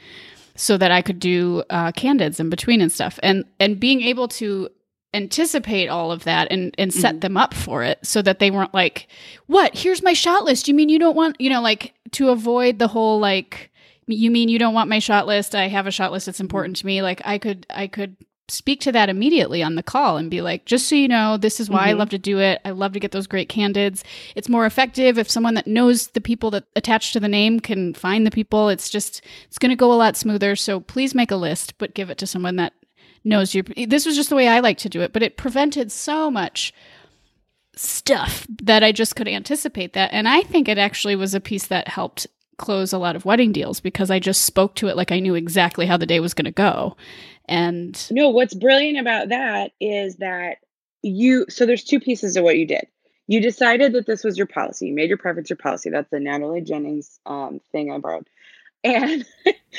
so 0.56 0.76
that 0.78 0.92
I 0.92 1.02
could 1.02 1.20
do 1.20 1.64
uh, 1.70 1.94
candids 1.94 2.42
in 2.42 2.50
between 2.50 2.82
and 2.82 2.92
stuff. 2.92 3.20
And 3.24 3.46
and 3.62 3.80
being 3.80 4.02
able 4.02 4.28
to 4.28 4.70
anticipate 5.14 5.88
all 5.88 6.12
of 6.12 6.24
that 6.24 6.48
and 6.52 6.76
and 6.78 6.94
set 6.94 7.14
mm-hmm. 7.14 7.20
them 7.22 7.38
up 7.38 7.54
for 7.54 7.84
it 7.84 7.98
so 8.04 8.22
that 8.22 8.38
they 8.38 8.52
weren't 8.52 8.76
like 8.76 9.08
what 9.48 9.76
here's 9.76 10.04
my 10.04 10.14
shot 10.14 10.44
list 10.44 10.68
you 10.68 10.74
mean 10.74 10.88
you 10.88 11.00
don't 11.00 11.16
want 11.16 11.36
you 11.42 11.50
know 11.50 11.62
like 11.62 11.96
to 12.12 12.30
avoid 12.30 12.78
the 12.78 12.88
whole 12.88 13.20
like 13.20 13.70
you 14.10 14.32
mean 14.32 14.50
you 14.50 14.60
don't 14.60 14.74
want 14.74 14.90
my 14.90 15.00
shot 15.00 15.28
list? 15.28 15.56
I 15.56 15.68
have 15.68 15.88
a 15.88 15.92
shot 15.92 16.12
list. 16.12 16.26
that's 16.26 16.40
important 16.40 16.78
to 16.78 16.86
me. 16.86 17.02
Like 17.02 17.22
I 17.26 17.38
could, 17.38 17.66
I 17.70 17.88
could 17.88 18.16
speak 18.48 18.82
to 18.82 18.92
that 18.92 19.10
immediately 19.10 19.62
on 19.62 19.76
the 19.76 19.84
call 19.84 20.18
and 20.18 20.32
be 20.32 20.42
like, 20.42 20.66
just 20.66 20.88
so 20.88 20.96
you 20.96 21.08
know, 21.08 21.38
this 21.38 21.60
is 21.60 21.70
why 21.70 21.82
mm-hmm. 21.82 21.90
I 21.90 21.94
love 21.94 22.10
to 22.10 22.18
do 22.18 22.40
it. 22.40 22.60
I 22.66 22.72
love 22.72 22.94
to 22.94 23.00
get 23.00 23.12
those 23.12 23.28
great 23.28 23.50
candidates. 23.50 24.04
It's 24.36 24.50
more 24.50 24.66
effective 24.66 25.20
if 25.20 25.30
someone 25.30 25.54
that 25.54 25.68
knows 25.68 26.08
the 26.08 26.22
people 26.22 26.50
that 26.52 26.66
attached 26.76 27.14
to 27.14 27.20
the 27.20 27.28
name 27.28 27.60
can 27.60 27.94
find 27.94 28.26
the 28.26 28.32
people. 28.32 28.70
It's 28.70 28.90
just, 28.90 29.22
it's 29.48 29.60
going 29.60 29.70
to 29.70 29.76
go 29.76 29.94
a 29.94 29.96
lot 29.96 30.18
smoother. 30.18 30.56
So 30.56 30.80
please 30.80 31.14
make 31.14 31.32
a 31.32 31.36
list, 31.36 31.78
but 31.78 31.94
give 31.94 32.10
it 32.10 32.18
to 32.20 32.28
someone 32.28 32.56
that 32.56 32.74
knows 33.24 33.54
you. 33.54 33.64
This 33.64 34.06
was 34.06 34.16
just 34.16 34.30
the 34.30 34.36
way 34.36 34.48
I 34.48 34.60
like 34.60 34.78
to 34.80 34.90
do 34.90 35.02
it, 35.02 35.14
but 35.14 35.24
it 35.24 35.38
prevented 35.38 35.92
so 35.92 36.30
much 36.32 36.74
stuff 37.76 38.46
that 38.64 38.84
I 38.84 38.92
just 38.92 39.16
could 39.16 39.28
anticipate 39.28 39.94
that. 39.94 40.12
And 40.12 40.28
I 40.28 40.42
think 40.42 40.68
it 40.68 40.78
actually 40.78 41.16
was 41.16 41.34
a 41.34 41.40
piece 41.40 41.68
that 41.68 41.88
helped 41.88 42.28
close 42.58 42.92
a 42.92 42.98
lot 42.98 43.16
of 43.16 43.26
wedding 43.26 43.52
deals 43.52 43.80
because 43.80 44.12
I 44.12 44.20
just 44.20 44.44
spoke 44.44 44.76
to 44.76 44.88
it 44.90 44.98
like 44.98 45.12
I 45.12 45.20
knew 45.20 45.34
exactly 45.34 45.86
how 45.86 45.98
the 45.98 46.06
day 46.06 46.20
was 46.20 46.34
going 46.34 46.46
to 46.46 46.52
go. 46.52 46.98
And 47.48 48.06
no, 48.12 48.30
what's 48.30 48.54
brilliant 48.54 49.00
about 49.00 49.30
that 49.30 49.72
is 49.80 50.18
that 50.18 50.58
you, 51.02 51.46
so 51.50 51.66
there's 51.66 51.84
two 51.84 52.00
pieces 52.00 52.36
of 52.36 52.44
what 52.44 52.58
you 52.58 52.68
did. 52.68 52.86
You 53.28 53.42
decided 53.42 53.94
that 53.94 54.06
this 54.06 54.24
was 54.24 54.38
your 54.38 54.48
policy. 54.48 54.88
You 54.88 54.94
made 54.94 55.10
your 55.10 55.18
preference 55.18 55.50
your 55.50 55.58
policy. 55.58 55.90
That's 55.90 56.10
the 56.10 56.20
Natalie 56.20 56.62
Jennings 56.62 57.20
um, 57.26 57.62
thing 57.72 57.92
I 57.92 57.98
borrowed. 58.00 58.28
And 58.84 59.26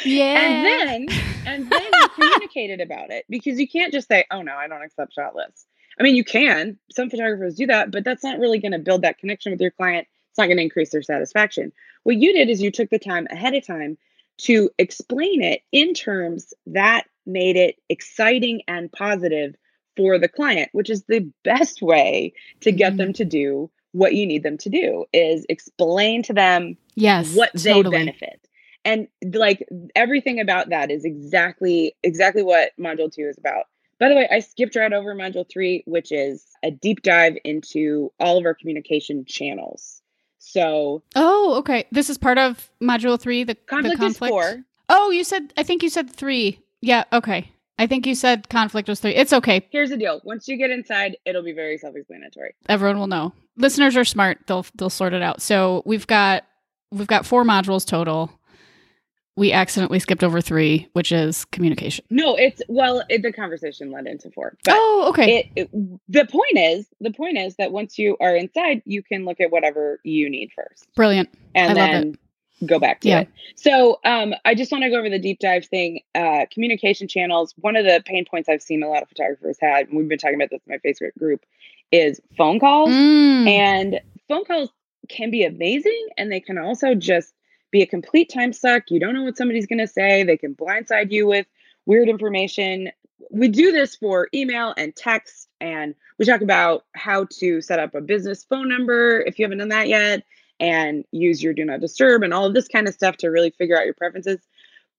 yeah, 0.04 0.40
and 0.40 0.66
then 0.66 1.19
and 1.47 1.71
then 1.71 1.83
you 1.83 2.09
communicated 2.14 2.80
about 2.80 3.11
it 3.11 3.25
because 3.30 3.59
you 3.59 3.69
can't 3.69 3.92
just 3.92 4.09
say, 4.09 4.25
"Oh 4.30 4.42
no, 4.42 4.54
I 4.54 4.69
don't 4.69 4.83
accept 4.83 5.14
shot 5.14 5.35
lists." 5.35 5.66
I 5.99 6.02
mean, 6.02 6.16
you 6.16 6.25
can. 6.25 6.78
Some 6.92 7.11
photographers 7.11 7.57
do 7.57 7.66
that, 7.66 7.90
but 7.90 8.04
that's 8.04 8.25
not 8.25 8.38
really 8.38 8.59
going 8.59 8.73
to 8.73 8.78
build 8.78 9.02
that 9.02 9.19
connection 9.19 9.52
with 9.52 9.61
your 9.61 9.71
client. 9.71 10.07
It's 10.30 10.38
not 10.38 10.47
going 10.47 10.59
to 10.59 10.62
increase 10.62 10.90
their 10.90 11.02
satisfaction. 11.02 11.73
What 12.04 12.16
you 12.16 12.33
did 12.33 12.49
is 12.49 12.62
you 12.62 12.71
took 12.71 12.90
the 12.90 12.99
time 12.99 13.26
ahead 13.30 13.54
of 13.54 13.66
time 13.66 13.99
to 14.42 14.71
explain 14.78 15.42
it 15.42 15.62
in 15.73 15.92
terms 15.92 16.54
that 16.66 17.04
made 17.26 17.57
it 17.57 17.76
exciting 17.88 18.62
and 18.69 18.90
positive 18.90 19.54
for 19.97 20.19
the 20.19 20.28
client, 20.28 20.71
which 20.73 20.88
is 20.88 21.04
the 21.04 21.30
best 21.45 21.83
way 21.83 22.33
to 22.61 22.73
get 22.73 22.92
mm-hmm. 22.92 22.99
them 22.99 23.12
to 23.14 23.25
do 23.25 23.71
what 23.92 24.14
you 24.14 24.26
need 24.26 24.42
them 24.42 24.57
to 24.59 24.69
do 24.69 25.04
is 25.12 25.45
explain 25.49 26.23
to 26.23 26.33
them 26.33 26.76
yes 26.95 27.35
what 27.35 27.50
they 27.54 27.83
benefit 27.83 28.49
and 28.85 29.09
like 29.35 29.67
everything 29.95 30.41
about 30.41 30.71
that 30.71 30.91
is 30.91 31.05
exactly 31.05 31.95
exactly 32.03 32.43
what 32.43 32.73
module 32.79 33.13
2 33.13 33.23
is 33.23 33.39
about 33.39 33.65
by 33.99 34.09
the 34.09 34.15
way 34.15 34.29
i 34.31 34.41
skipped 34.41 34.77
right 34.77 34.93
over 34.93 35.15
module 35.15 35.49
3 35.49 35.85
which 35.87 36.13
is 36.13 36.47
a 36.63 36.71
deep 36.71 37.03
dive 37.03 37.37
into 37.45 38.13
all 38.19 38.39
of 38.39 38.45
our 38.45 38.55
communication 38.55 39.25
channels 39.25 40.03
so 40.39 41.03
oh 41.17 41.57
okay 41.59 41.85
this 41.93 42.09
is 42.09 42.17
part 42.19 42.39
of 42.39 42.71
module 42.83 43.21
3 43.21 43.45
the 43.45 43.55
conflict, 43.55 43.99
the 43.99 44.05
conflict? 44.05 44.35
is 44.35 44.55
4 44.55 44.65
oh 44.91 45.11
you 45.11 45.25
said 45.25 45.53
i 45.57 45.63
think 45.63 45.83
you 45.83 45.91
said 45.91 46.11
3 46.11 46.59
yeah, 46.81 47.05
okay. 47.13 47.53
I 47.79 47.87
think 47.87 48.07
you 48.07 48.15
said 48.15 48.49
conflict 48.49 48.89
was 48.89 49.01
three. 49.01 49.15
It's 49.15 49.33
okay. 49.33 49.67
Here's 49.71 49.91
the 49.91 49.97
deal. 49.97 50.21
Once 50.25 50.49
you 50.49 50.57
get 50.57 50.71
inside, 50.71 51.17
it'll 51.25 51.43
be 51.43 51.53
very 51.53 51.79
self-explanatory. 51.79 52.55
Everyone 52.69 52.99
will 52.99 53.07
know. 53.07 53.33
Listeners 53.57 53.97
are 53.97 54.05
smart. 54.05 54.39
They'll 54.47 54.67
they'll 54.75 54.91
sort 54.91 55.15
it 55.15 55.23
out. 55.23 55.41
So 55.41 55.83
we've 55.87 56.07
got 56.07 56.45
we've 56.91 57.07
got 57.07 57.25
four 57.25 57.45
modules 57.45 57.87
total. 57.87 58.31
We 59.41 59.53
accidentally 59.53 60.01
skipped 60.01 60.23
over 60.23 60.43
three, 60.43 60.87
which 60.93 61.11
is 61.11 61.47
communication. 61.47 62.05
No, 62.11 62.37
it's 62.37 62.61
well, 62.69 63.03
it, 63.09 63.23
the 63.23 63.33
conversation 63.33 63.91
led 63.91 64.07
into 64.07 64.31
four. 64.31 64.55
But 64.67 64.75
oh, 64.77 65.07
okay. 65.09 65.49
It, 65.57 65.71
it, 65.73 66.01
the 66.11 66.27
point 66.27 66.59
is, 66.59 66.87
the 67.01 67.11
point 67.11 67.39
is 67.39 67.57
that 67.57 67.73
once 67.73 67.99
you 67.99 68.19
are 68.21 68.37
inside, 68.37 68.83
you 68.85 69.03
can 69.03 69.25
look 69.25 69.41
at 69.41 69.51
whatever 69.51 69.99
you 70.05 70.29
need 70.29 70.51
first. 70.55 70.87
Brilliant. 70.95 71.31
And 71.55 71.71
I 71.71 71.75
then 71.75 72.19
go 72.67 72.79
back 72.79 73.01
to 73.01 73.09
yeah. 73.09 73.21
it. 73.21 73.29
So 73.55 73.99
um, 74.05 74.35
I 74.45 74.55
just 74.55 74.71
want 74.71 74.85
to 74.85 74.91
go 74.91 74.99
over 74.99 75.09
the 75.09 75.19
deep 75.19 75.39
dive 75.39 75.65
thing. 75.65 76.03
Uh, 76.15 76.45
communication 76.53 77.09
channels. 77.09 77.55
One 77.57 77.77
of 77.77 77.87
the 77.87 78.03
pain 78.05 78.27
points 78.31 78.47
I've 78.47 78.61
seen 78.61 78.83
a 78.83 78.91
lot 78.91 79.01
of 79.01 79.09
photographers 79.09 79.57
had, 79.59 79.89
and 79.89 79.97
we've 79.97 80.07
been 80.07 80.19
talking 80.19 80.35
about 80.35 80.51
this 80.51 80.61
in 80.67 80.73
my 80.75 80.79
Facebook 80.87 81.19
group, 81.19 81.47
is 81.91 82.21
phone 82.37 82.61
calls. 82.61 82.91
Mm. 82.91 83.49
And 83.49 84.01
phone 84.29 84.45
calls 84.45 84.69
can 85.09 85.31
be 85.31 85.45
amazing, 85.45 86.09
and 86.19 86.31
they 86.31 86.41
can 86.41 86.59
also 86.59 86.95
just 86.95 87.33
be 87.71 87.83
a 87.83 87.87
complete 87.87 88.31
time 88.33 88.53
suck. 88.53 88.85
You 88.89 89.00
don't 89.00 89.15
know 89.15 89.23
what 89.23 89.37
somebody's 89.37 89.67
going 89.67 89.79
to 89.79 89.87
say. 89.87 90.23
They 90.23 90.37
can 90.37 90.55
blindside 90.55 91.11
you 91.11 91.27
with 91.27 91.47
weird 91.87 92.09
information. 92.09 92.91
We 93.31 93.49
do 93.49 93.73
this 93.73 93.97
for 93.97 94.29
email 94.35 94.75
and 94.77 94.95
text, 94.95 95.49
and 95.61 95.95
we 96.19 96.25
talk 96.25 96.41
about 96.41 96.85
how 96.95 97.27
to 97.39 97.61
set 97.61 97.79
up 97.79 97.95
a 97.95 98.00
business 98.00 98.45
phone 98.45 98.69
number 98.69 99.21
if 99.21 99.39
you 99.39 99.45
haven't 99.45 99.59
done 99.59 99.69
that 99.69 99.89
yet 99.89 100.25
and 100.59 101.05
use 101.11 101.43
your 101.43 101.55
do 101.55 101.65
not 101.65 101.81
disturb 101.81 102.23
and 102.23 102.35
all 102.35 102.45
of 102.45 102.55
this 102.55 102.69
kind 102.69 102.87
of 102.87 102.95
stuff 102.95 103.17
to 103.17 103.29
really 103.29 103.50
figure 103.50 103.79
out 103.79 103.87
your 103.87 103.95
preferences. 103.95 104.41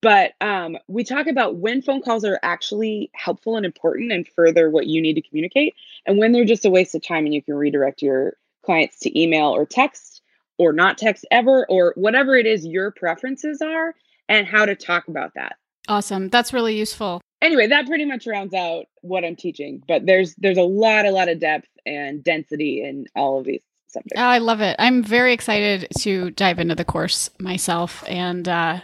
But 0.02 0.34
um, 0.42 0.78
we 0.88 1.04
talk 1.04 1.28
about 1.28 1.58
when 1.58 1.84
phone 1.84 2.02
calls 2.02 2.26
are 2.26 2.40
actually 2.42 3.12
helpful 3.14 3.56
and 3.56 3.66
important 3.66 4.12
and 4.12 4.28
further 4.28 4.70
what 4.70 4.88
you 4.88 5.00
need 5.00 5.14
to 5.14 5.22
communicate, 5.22 5.76
and 6.06 6.18
when 6.18 6.32
they're 6.32 6.46
just 6.46 6.66
a 6.66 6.70
waste 6.70 6.96
of 6.96 7.06
time 7.06 7.26
and 7.26 7.34
you 7.34 7.44
can 7.44 7.54
redirect 7.54 8.02
your 8.02 8.38
clients 8.64 9.00
to 9.00 9.20
email 9.20 9.48
or 9.50 9.66
text 9.66 10.21
or 10.62 10.72
not 10.72 10.96
text 10.96 11.26
ever 11.32 11.66
or 11.70 11.92
whatever 11.98 12.36
it 12.36 12.46
is 12.46 12.64
your 12.64 12.92
preferences 12.92 13.64
are 13.64 13.96
and 14.30 14.46
how 14.46 14.64
to 14.64 14.76
talk 14.76 15.08
about 15.08 15.32
that. 15.34 15.56
Awesome. 15.88 16.30
That's 16.30 16.54
really 16.54 16.78
useful. 16.78 17.20
Anyway, 17.42 17.66
that 17.66 17.88
pretty 17.88 18.06
much 18.06 18.28
rounds 18.28 18.54
out 18.54 18.86
what 19.02 19.26
I'm 19.26 19.36
teaching, 19.36 19.82
but 19.88 20.06
there's 20.06 20.36
there's 20.36 20.60
a 20.60 20.62
lot 20.62 21.06
a 21.06 21.12
lot 21.12 21.30
of 21.30 21.40
depth 21.40 21.68
and 21.88 22.24
density 22.24 22.84
in 22.84 23.08
all 23.16 23.40
of 23.40 23.46
these 23.46 23.62
subjects. 23.88 24.14
Oh, 24.16 24.22
I 24.24 24.38
love 24.38 24.62
it. 24.62 24.76
I'm 24.78 25.04
very 25.04 25.34
excited 25.34 25.88
to 26.02 26.30
dive 26.30 26.60
into 26.60 26.76
the 26.76 26.86
course 26.86 27.32
myself 27.40 28.04
and 28.08 28.48
uh, 28.48 28.82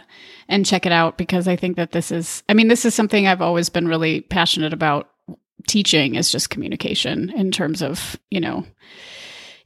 and 0.48 0.66
check 0.66 0.84
it 0.84 0.90
out 0.90 1.16
because 1.16 1.46
I 1.46 1.54
think 1.54 1.76
that 1.76 1.92
this 1.92 2.10
is. 2.10 2.42
I 2.48 2.54
mean, 2.54 2.66
this 2.66 2.84
is 2.84 2.92
something 2.92 3.28
I've 3.28 3.42
always 3.42 3.68
been 3.68 3.86
really 3.86 4.22
passionate 4.22 4.72
about. 4.72 5.08
Teaching 5.68 6.16
is 6.16 6.32
just 6.32 6.50
communication 6.50 7.30
in 7.30 7.52
terms 7.52 7.82
of 7.82 8.16
you 8.30 8.40
know 8.40 8.64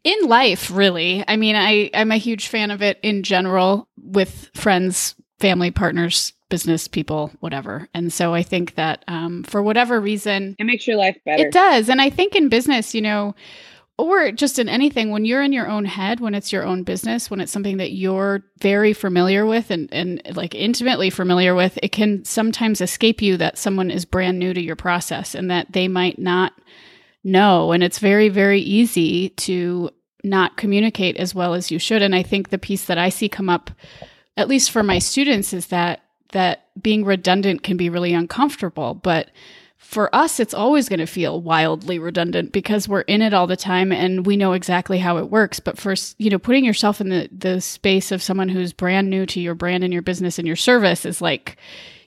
in 0.04 0.28
life 0.28 0.70
really. 0.70 1.24
I 1.26 1.36
mean 1.36 1.56
i 1.56 1.90
i'm 1.94 2.12
a 2.12 2.16
huge 2.16 2.48
fan 2.48 2.70
of 2.70 2.82
it 2.82 2.98
in 3.02 3.22
general 3.22 3.88
with 3.96 4.50
friends 4.54 5.14
family 5.38 5.70
partners 5.70 6.32
business 6.48 6.86
people 6.86 7.32
whatever. 7.40 7.88
And 7.94 8.12
so 8.12 8.34
i 8.34 8.42
think 8.42 8.74
that 8.74 9.04
um, 9.08 9.42
for 9.44 9.62
whatever 9.62 10.00
reason 10.00 10.56
it 10.58 10.64
makes 10.64 10.86
your 10.86 10.96
life 10.96 11.16
better. 11.24 11.46
It 11.46 11.52
does. 11.52 11.88
And 11.88 12.00
i 12.00 12.10
think 12.10 12.34
in 12.34 12.48
business 12.48 12.94
you 12.94 13.02
know 13.02 13.34
or 13.98 14.32
just 14.32 14.58
in 14.58 14.68
anything 14.68 15.10
when 15.10 15.24
you're 15.24 15.42
in 15.42 15.52
your 15.52 15.68
own 15.68 15.84
head 15.84 16.18
when 16.18 16.34
it's 16.34 16.52
your 16.52 16.64
own 16.64 16.82
business 16.82 17.30
when 17.30 17.40
it's 17.40 17.52
something 17.52 17.76
that 17.76 17.92
you're 17.92 18.42
very 18.58 18.92
familiar 18.92 19.44
with 19.44 19.70
and, 19.70 19.92
and 19.92 20.20
like 20.34 20.54
intimately 20.54 21.10
familiar 21.10 21.54
with 21.54 21.78
it 21.82 21.92
can 21.92 22.24
sometimes 22.24 22.80
escape 22.80 23.20
you 23.20 23.36
that 23.36 23.58
someone 23.58 23.90
is 23.90 24.04
brand 24.04 24.38
new 24.38 24.54
to 24.54 24.62
your 24.62 24.76
process 24.76 25.34
and 25.34 25.50
that 25.50 25.70
they 25.72 25.88
might 25.88 26.18
not 26.18 26.52
know 27.24 27.72
and 27.72 27.82
it's 27.82 27.98
very 27.98 28.28
very 28.28 28.60
easy 28.60 29.30
to 29.30 29.90
not 30.24 30.56
communicate 30.56 31.16
as 31.16 31.34
well 31.34 31.54
as 31.54 31.70
you 31.70 31.78
should 31.78 32.02
and 32.02 32.14
i 32.14 32.22
think 32.22 32.48
the 32.48 32.58
piece 32.58 32.84
that 32.86 32.98
i 32.98 33.08
see 33.08 33.28
come 33.28 33.48
up 33.48 33.70
at 34.36 34.48
least 34.48 34.70
for 34.70 34.82
my 34.82 34.98
students 34.98 35.52
is 35.52 35.66
that 35.68 36.02
that 36.32 36.68
being 36.82 37.04
redundant 37.04 37.62
can 37.62 37.76
be 37.76 37.88
really 37.88 38.12
uncomfortable 38.12 38.94
but 38.94 39.30
for 39.92 40.14
us, 40.14 40.40
it's 40.40 40.54
always 40.54 40.88
going 40.88 41.00
to 41.00 41.06
feel 41.06 41.42
wildly 41.42 41.98
redundant 41.98 42.50
because 42.52 42.88
we're 42.88 43.02
in 43.02 43.20
it 43.20 43.34
all 43.34 43.46
the 43.46 43.58
time 43.58 43.92
and 43.92 44.24
we 44.24 44.38
know 44.38 44.54
exactly 44.54 44.96
how 44.96 45.18
it 45.18 45.28
works. 45.28 45.60
But 45.60 45.76
first, 45.76 46.14
you 46.18 46.30
know, 46.30 46.38
putting 46.38 46.64
yourself 46.64 47.00
in 47.02 47.10
the, 47.10 47.28
the 47.30 47.60
space 47.60 48.10
of 48.10 48.22
someone 48.22 48.48
who's 48.48 48.72
brand 48.72 49.10
new 49.10 49.26
to 49.26 49.38
your 49.38 49.54
brand 49.54 49.84
and 49.84 49.92
your 49.92 50.00
business 50.00 50.38
and 50.38 50.46
your 50.46 50.56
service 50.56 51.04
is 51.04 51.20
like, 51.20 51.58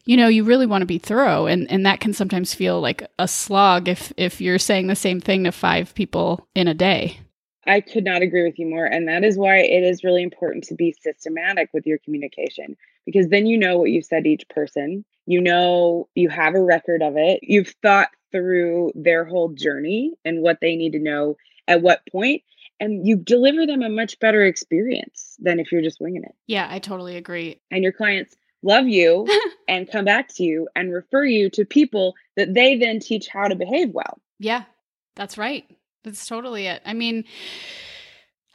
you 0.06 0.18
know, 0.18 0.28
you 0.28 0.44
really 0.44 0.66
want 0.66 0.82
to 0.82 0.88
be 0.88 1.00
thorough. 1.00 1.48
And, 1.48 1.70
and 1.72 1.86
that 1.86 2.00
can 2.00 2.14
sometimes 2.14 2.54
feel 2.54 2.80
like 2.80 3.08
a 3.20 3.28
slog 3.28 3.88
if, 3.88 4.14
if 4.18 4.40
you're 4.40 4.60
saying 4.60 4.88
the 4.88 4.96
same 4.96 5.20
thing 5.20 5.44
to 5.46 5.52
five 5.52 5.94
people 5.96 6.48
in 6.56 6.68
a 6.68 6.74
day. 6.74 7.20
I 7.68 7.82
could 7.82 8.04
not 8.04 8.22
agree 8.22 8.44
with 8.44 8.60
you 8.60 8.68
more. 8.68 8.86
And 8.86 9.08
that 9.08 9.24
is 9.24 9.38
why 9.38 9.58
it 9.58 9.84
is 9.84 10.04
really 10.04 10.22
important 10.22 10.66
to 10.66 10.76
be 10.76 10.96
systematic 11.02 11.70
with 11.74 11.88
your 11.88 11.98
communication 11.98 12.78
because 13.06 13.30
then 13.30 13.46
you 13.46 13.58
know 13.58 13.78
what 13.78 13.92
you've 13.92 14.06
said 14.06 14.24
to 14.24 14.30
each 14.30 14.48
person 14.50 15.06
you 15.26 15.40
know 15.40 16.08
you 16.16 16.30
have 16.30 16.56
a 16.56 16.62
record 16.62 17.02
of 17.02 17.16
it 17.18 17.40
you've 17.44 17.74
thought 17.82 18.10
through 18.32 18.92
their 18.96 19.24
whole 19.26 19.50
journey 19.50 20.14
and 20.26 20.42
what 20.42 20.60
they 20.62 20.76
need 20.76 20.92
to 20.92 21.00
know 21.00 21.38
at 21.68 21.82
what 21.82 22.02
point 22.12 22.42
and 22.80 23.08
you 23.08 23.16
deliver 23.16 23.66
them 23.66 23.82
a 23.82 23.90
much 23.90 24.20
better 24.20 24.44
experience 24.44 25.38
than 25.40 25.60
if 25.60 25.72
you're 25.72 25.82
just 25.82 26.02
winging 26.02 26.24
it 26.24 26.36
yeah 26.48 26.68
i 26.70 26.80
totally 26.80 27.16
agree 27.16 27.60
and 27.72 27.84
your 27.84 27.94
clients 27.94 28.36
love 28.66 28.88
you 28.88 29.28
and 29.68 29.90
come 29.90 30.06
back 30.06 30.28
to 30.36 30.44
you 30.44 30.68
and 30.76 30.92
refer 30.92 31.24
you 31.24 31.50
to 31.52 31.66
people 31.66 32.16
that 32.36 32.54
they 32.54 32.76
then 32.78 33.00
teach 33.00 33.28
how 33.28 33.48
to 33.48 33.56
behave 33.56 33.92
well. 33.92 34.20
Yeah 34.40 34.64
that's 35.16 35.38
right. 35.38 35.66
That's 36.04 36.26
totally 36.26 36.68
it. 36.68 36.82
I 36.86 36.94
mean 36.94 37.24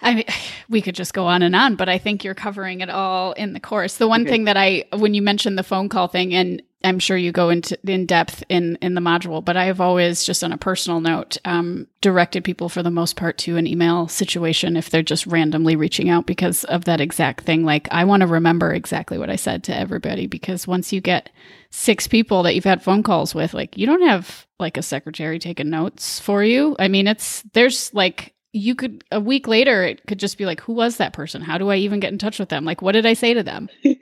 I 0.03 0.15
mean, 0.15 0.25
we 0.69 0.81
could 0.81 0.95
just 0.95 1.15
go 1.15 1.27
on 1.27 1.43
and 1.43 1.55
on, 1.55 1.77
but 1.77 1.89
I 1.89 1.99
think 1.99 2.25
you're 2.25 2.35
covering 2.35 2.81
it 2.81 2.91
all 2.91 3.33
in 3.33 3.53
the 3.53 3.61
course. 3.61 3.97
The 3.97 4.09
one 4.09 4.23
Okay. 4.23 4.31
thing 4.31 4.45
that 4.45 4.57
I, 4.57 4.85
when 4.97 5.15
you 5.15 5.23
mentioned 5.23 5.59
the 5.59 5.63
phone 5.63 5.89
call 5.89 6.09
thing, 6.09 6.35
and 6.35 6.63
I'm 6.83 6.99
sure 6.99 7.17
you 7.19 7.31
go 7.31 7.51
into 7.51 7.79
in 7.85 8.07
depth 8.07 8.43
in 8.49 8.79
in 8.81 8.95
the 8.95 9.03
module, 9.03 9.45
but 9.45 9.55
I 9.55 9.65
have 9.67 9.83
always, 9.83 10.25
just 10.25 10.43
on 10.43 10.51
a 10.51 10.57
personal 10.57 11.01
note, 11.01 11.37
um, 11.45 11.87
directed 12.01 12.43
people 12.43 12.71
for 12.71 12.83
the 12.83 12.91
most 12.91 13.17
part 13.17 13.37
to 13.39 13.59
an 13.59 13.67
email 13.67 14.09
situation 14.09 14.79
if 14.79 14.89
they're 14.89 15.03
just 15.03 15.27
randomly 15.27 15.77
reaching 15.77 16.09
out 16.09 16.25
because 16.25 16.65
of 16.65 16.87
that 16.87 16.99
exact 17.03 17.45
thing. 17.45 17.65
Like, 17.67 17.87
I 17.91 18.05
want 18.05 18.23
to 18.23 18.27
remember 18.27 18.73
exactly 18.73 19.19
what 19.19 19.29
I 19.29 19.37
said 19.37 19.63
to 19.65 19.77
everybody 19.77 20.27
because 20.27 20.67
once 20.67 20.91
you 20.91 21.03
get 21.03 21.29
six 21.69 22.09
people 22.09 22.43
that 22.45 22.55
you've 22.55 22.65
had 22.65 22.83
phone 22.83 23.03
calls 23.03 23.35
with, 23.35 23.53
like, 23.53 23.77
you 23.77 23.85
don't 23.85 24.07
have 24.09 24.47
like 24.59 24.79
a 24.79 24.83
secretary 24.83 25.39
taking 25.39 25.69
notes 25.69 26.19
for 26.19 26.43
you. 26.43 26.77
I 26.79 26.89
mean, 26.89 27.07
it's 27.07 27.43
there's 27.53 27.93
like 27.93 28.33
you 28.53 28.75
could 28.75 29.05
a 29.13 29.21
week 29.21 29.47
later 29.47 29.83
it 29.83 30.05
could 30.07 30.19
just 30.19 30.39
be 30.39 30.47
like 30.47 30.61
who 30.61 30.73
was 30.73 30.97
that 30.97 31.13
person 31.13 31.41
how 31.43 31.57
do 31.57 31.71
i 31.71 31.77
even 31.77 32.01
get 32.01 32.13
in 32.13 32.19
touch 32.19 32.39
with 32.39 32.49
them 32.49 32.65
like 32.65 32.83
what 32.83 32.93
did 32.93 33.07
i 33.07 33.13
say 33.13 33.35
to 33.35 33.43
them 33.43 33.69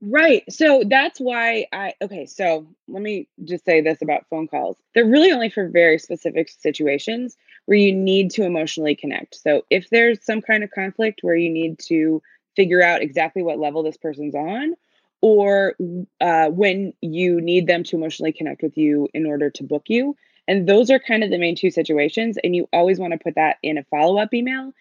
Right. 0.00 0.44
So 0.48 0.84
that's 0.86 1.18
why 1.18 1.66
I 1.72 1.94
okay, 2.00 2.24
so 2.26 2.68
let 2.86 3.02
me 3.02 3.28
just 3.44 3.64
say 3.64 3.80
this 3.80 4.00
about 4.00 4.26
phone 4.30 4.46
calls. 4.46 4.76
They're 4.94 5.04
really 5.04 5.32
only 5.32 5.50
for 5.50 5.68
very 5.68 5.98
specific 5.98 6.48
situations 6.48 7.36
where 7.66 7.78
you 7.78 7.92
need 7.92 8.30
to 8.32 8.44
emotionally 8.44 8.94
connect. 8.94 9.34
So 9.34 9.62
if 9.70 9.90
there's 9.90 10.24
some 10.24 10.40
kind 10.40 10.62
of 10.62 10.70
conflict 10.70 11.20
where 11.22 11.34
you 11.34 11.50
need 11.50 11.80
to 11.88 12.22
figure 12.54 12.82
out 12.82 13.02
exactly 13.02 13.42
what 13.42 13.58
level 13.58 13.82
this 13.82 13.96
person's 13.96 14.36
on 14.36 14.74
or 15.20 15.74
uh, 16.20 16.46
when 16.46 16.92
you 17.00 17.40
need 17.40 17.66
them 17.66 17.82
to 17.82 17.96
emotionally 17.96 18.32
connect 18.32 18.62
with 18.62 18.78
you 18.78 19.08
in 19.14 19.26
order 19.26 19.50
to 19.50 19.64
book 19.64 19.84
you. 19.88 20.16
And 20.48 20.66
those 20.66 20.90
are 20.90 20.98
kind 20.98 21.22
of 21.22 21.30
the 21.30 21.38
main 21.38 21.54
two 21.54 21.70
situations 21.70 22.38
and 22.42 22.56
you 22.56 22.68
always 22.72 22.98
want 22.98 23.12
to 23.12 23.18
put 23.18 23.36
that 23.36 23.58
in 23.62 23.78
a 23.78 23.84
follow-up 23.84 24.34
email 24.34 24.72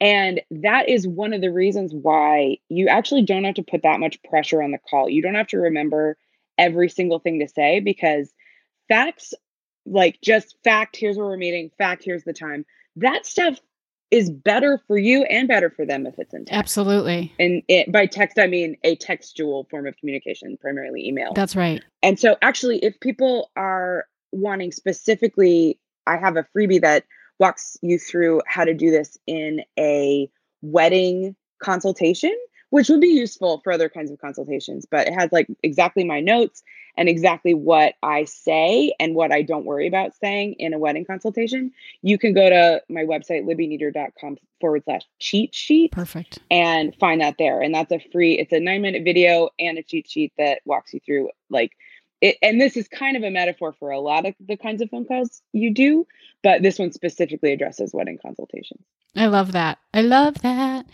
and 0.00 0.40
that 0.50 0.88
is 0.88 1.08
one 1.08 1.32
of 1.32 1.40
the 1.40 1.50
reasons 1.50 1.92
why 1.92 2.58
you 2.68 2.88
actually 2.88 3.22
don't 3.22 3.44
have 3.44 3.56
to 3.56 3.62
put 3.62 3.82
that 3.82 4.00
much 4.00 4.22
pressure 4.22 4.62
on 4.62 4.70
the 4.70 4.78
call. 4.78 5.08
You 5.08 5.22
don't 5.22 5.34
have 5.34 5.48
to 5.48 5.58
remember 5.58 6.16
every 6.56 6.88
single 6.88 7.18
thing 7.18 7.40
to 7.40 7.48
say 7.48 7.80
because 7.80 8.32
facts, 8.88 9.34
like 9.86 10.20
just 10.22 10.56
fact, 10.62 10.96
here's 10.96 11.16
where 11.16 11.26
we're 11.26 11.36
meeting, 11.36 11.70
fact, 11.78 12.04
here's 12.04 12.24
the 12.24 12.32
time, 12.32 12.64
that 12.96 13.26
stuff 13.26 13.58
is 14.10 14.30
better 14.30 14.80
for 14.86 14.96
you 14.96 15.24
and 15.24 15.48
better 15.48 15.68
for 15.68 15.84
them 15.84 16.06
if 16.06 16.18
it's 16.18 16.32
in 16.32 16.44
text. 16.44 16.58
absolutely 16.58 17.32
And 17.38 17.62
it, 17.68 17.92
by 17.92 18.06
text, 18.06 18.38
I 18.38 18.46
mean 18.46 18.76
a 18.84 18.96
textual 18.96 19.64
form 19.64 19.86
of 19.86 19.96
communication, 19.96 20.56
primarily 20.56 21.06
email. 21.06 21.34
that's 21.34 21.56
right 21.56 21.82
And 22.02 22.18
so, 22.18 22.36
actually, 22.40 22.78
if 22.78 22.98
people 23.00 23.50
are 23.56 24.06
wanting 24.32 24.72
specifically, 24.72 25.78
I 26.06 26.16
have 26.16 26.36
a 26.36 26.46
freebie 26.54 26.80
that 26.82 27.04
walks 27.38 27.76
you 27.82 27.98
through 27.98 28.42
how 28.46 28.64
to 28.64 28.74
do 28.74 28.90
this 28.90 29.16
in 29.26 29.62
a 29.78 30.30
wedding 30.62 31.36
consultation, 31.62 32.36
which 32.70 32.88
would 32.88 33.00
be 33.00 33.08
useful 33.08 33.60
for 33.62 33.72
other 33.72 33.88
kinds 33.88 34.10
of 34.10 34.18
consultations. 34.18 34.86
But 34.90 35.06
it 35.06 35.14
has 35.14 35.30
like 35.32 35.46
exactly 35.62 36.04
my 36.04 36.20
notes 36.20 36.62
and 36.96 37.08
exactly 37.08 37.54
what 37.54 37.94
I 38.02 38.24
say 38.24 38.92
and 38.98 39.14
what 39.14 39.30
I 39.30 39.42
don't 39.42 39.64
worry 39.64 39.86
about 39.86 40.16
saying 40.16 40.54
in 40.54 40.74
a 40.74 40.78
wedding 40.78 41.04
consultation. 41.04 41.70
You 42.02 42.18
can 42.18 42.34
go 42.34 42.50
to 42.50 42.82
my 42.88 43.04
website, 43.04 43.44
libbynieder.com 43.44 44.36
forward 44.60 44.82
slash 44.84 45.02
cheat 45.20 45.54
sheet 45.54 45.92
perfect 45.92 46.40
and 46.50 46.94
find 46.96 47.20
that 47.20 47.36
there. 47.38 47.62
And 47.62 47.72
that's 47.72 47.92
a 47.92 48.00
free, 48.12 48.32
it's 48.32 48.52
a 48.52 48.58
nine 48.58 48.82
minute 48.82 49.04
video 49.04 49.50
and 49.60 49.78
a 49.78 49.82
cheat 49.84 50.10
sheet 50.10 50.32
that 50.38 50.60
walks 50.64 50.92
you 50.92 51.00
through 51.06 51.30
like 51.50 51.72
it. 52.20 52.36
And 52.42 52.60
this 52.60 52.76
is 52.76 52.88
kind 52.88 53.16
of 53.16 53.22
a 53.22 53.30
metaphor 53.30 53.74
for 53.78 53.90
a 53.90 54.00
lot 54.00 54.26
of 54.26 54.34
the 54.40 54.56
kinds 54.56 54.82
of 54.82 54.90
phone 54.90 55.04
calls 55.04 55.42
you 55.52 55.72
do, 55.72 56.06
but 56.42 56.62
this 56.62 56.78
one 56.78 56.92
specifically 56.92 57.52
addresses 57.52 57.92
wedding 57.92 58.18
consultations. 58.20 58.82
i 59.16 59.26
love 59.26 59.52
that 59.52 59.78
i 59.94 60.00
love 60.02 60.40
that 60.42 60.86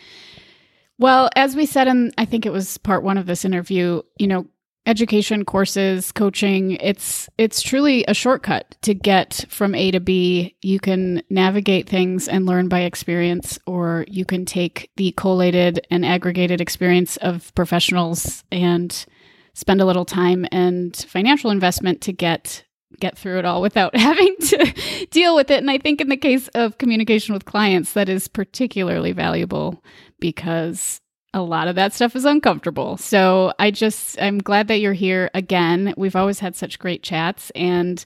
well 0.98 1.28
as 1.36 1.56
we 1.56 1.66
said 1.66 1.88
in 1.88 2.12
i 2.18 2.24
think 2.24 2.46
it 2.46 2.52
was 2.52 2.78
part 2.78 3.02
one 3.02 3.18
of 3.18 3.26
this 3.26 3.44
interview 3.44 4.00
you 4.18 4.26
know 4.26 4.46
education 4.86 5.44
courses 5.46 6.12
coaching 6.12 6.72
it's 6.72 7.28
it's 7.38 7.62
truly 7.62 8.04
a 8.06 8.12
shortcut 8.12 8.76
to 8.82 8.92
get 8.92 9.44
from 9.48 9.74
a 9.74 9.90
to 9.90 9.98
b 10.00 10.54
you 10.60 10.78
can 10.78 11.22
navigate 11.30 11.88
things 11.88 12.28
and 12.28 12.44
learn 12.44 12.68
by 12.68 12.80
experience 12.80 13.58
or 13.66 14.04
you 14.08 14.26
can 14.26 14.44
take 14.44 14.90
the 14.96 15.12
collated 15.12 15.86
and 15.90 16.04
aggregated 16.04 16.60
experience 16.60 17.16
of 17.18 17.54
professionals 17.54 18.44
and 18.52 19.06
spend 19.54 19.80
a 19.80 19.84
little 19.86 20.04
time 20.04 20.46
and 20.52 20.94
financial 21.08 21.50
investment 21.50 22.00
to 22.02 22.12
get 22.12 22.64
get 23.00 23.18
through 23.18 23.40
it 23.40 23.44
all 23.44 23.60
without 23.60 23.96
having 23.96 24.36
to 24.40 25.06
deal 25.10 25.34
with 25.34 25.50
it 25.50 25.58
and 25.58 25.70
i 25.70 25.78
think 25.78 26.00
in 26.00 26.08
the 26.08 26.16
case 26.16 26.46
of 26.54 26.78
communication 26.78 27.34
with 27.34 27.44
clients 27.44 27.92
that 27.94 28.08
is 28.08 28.28
particularly 28.28 29.10
valuable 29.10 29.82
because 30.20 31.00
a 31.34 31.42
lot 31.42 31.66
of 31.66 31.74
that 31.74 31.92
stuff 31.92 32.14
is 32.14 32.24
uncomfortable. 32.24 32.96
So 32.96 33.52
I 33.58 33.72
just, 33.72 34.20
I'm 34.22 34.38
glad 34.38 34.68
that 34.68 34.78
you're 34.78 34.92
here 34.92 35.30
again. 35.34 35.92
We've 35.96 36.14
always 36.14 36.38
had 36.38 36.54
such 36.54 36.78
great 36.78 37.02
chats, 37.02 37.50
and 37.56 38.02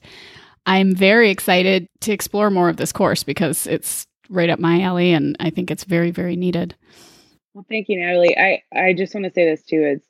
I'm 0.65 0.95
very 0.95 1.29
excited 1.29 1.87
to 2.01 2.11
explore 2.11 2.49
more 2.49 2.69
of 2.69 2.77
this 2.77 2.91
course 2.91 3.23
because 3.23 3.67
it's 3.67 4.07
right 4.29 4.49
up 4.49 4.59
my 4.59 4.81
alley, 4.81 5.13
and 5.13 5.37
I 5.39 5.51
think 5.51 5.69
it's 5.69 5.83
very, 5.83 6.09
very 6.09 6.35
needed. 6.35 6.75
Well, 7.53 7.65
thank 7.69 7.87
you, 7.87 7.99
Natalie. 7.99 8.35
I, 8.37 8.63
I 8.75 8.93
just 8.93 9.13
want 9.13 9.25
to 9.25 9.31
say 9.31 9.45
this 9.45 9.63
too 9.63 9.83
is 9.83 10.01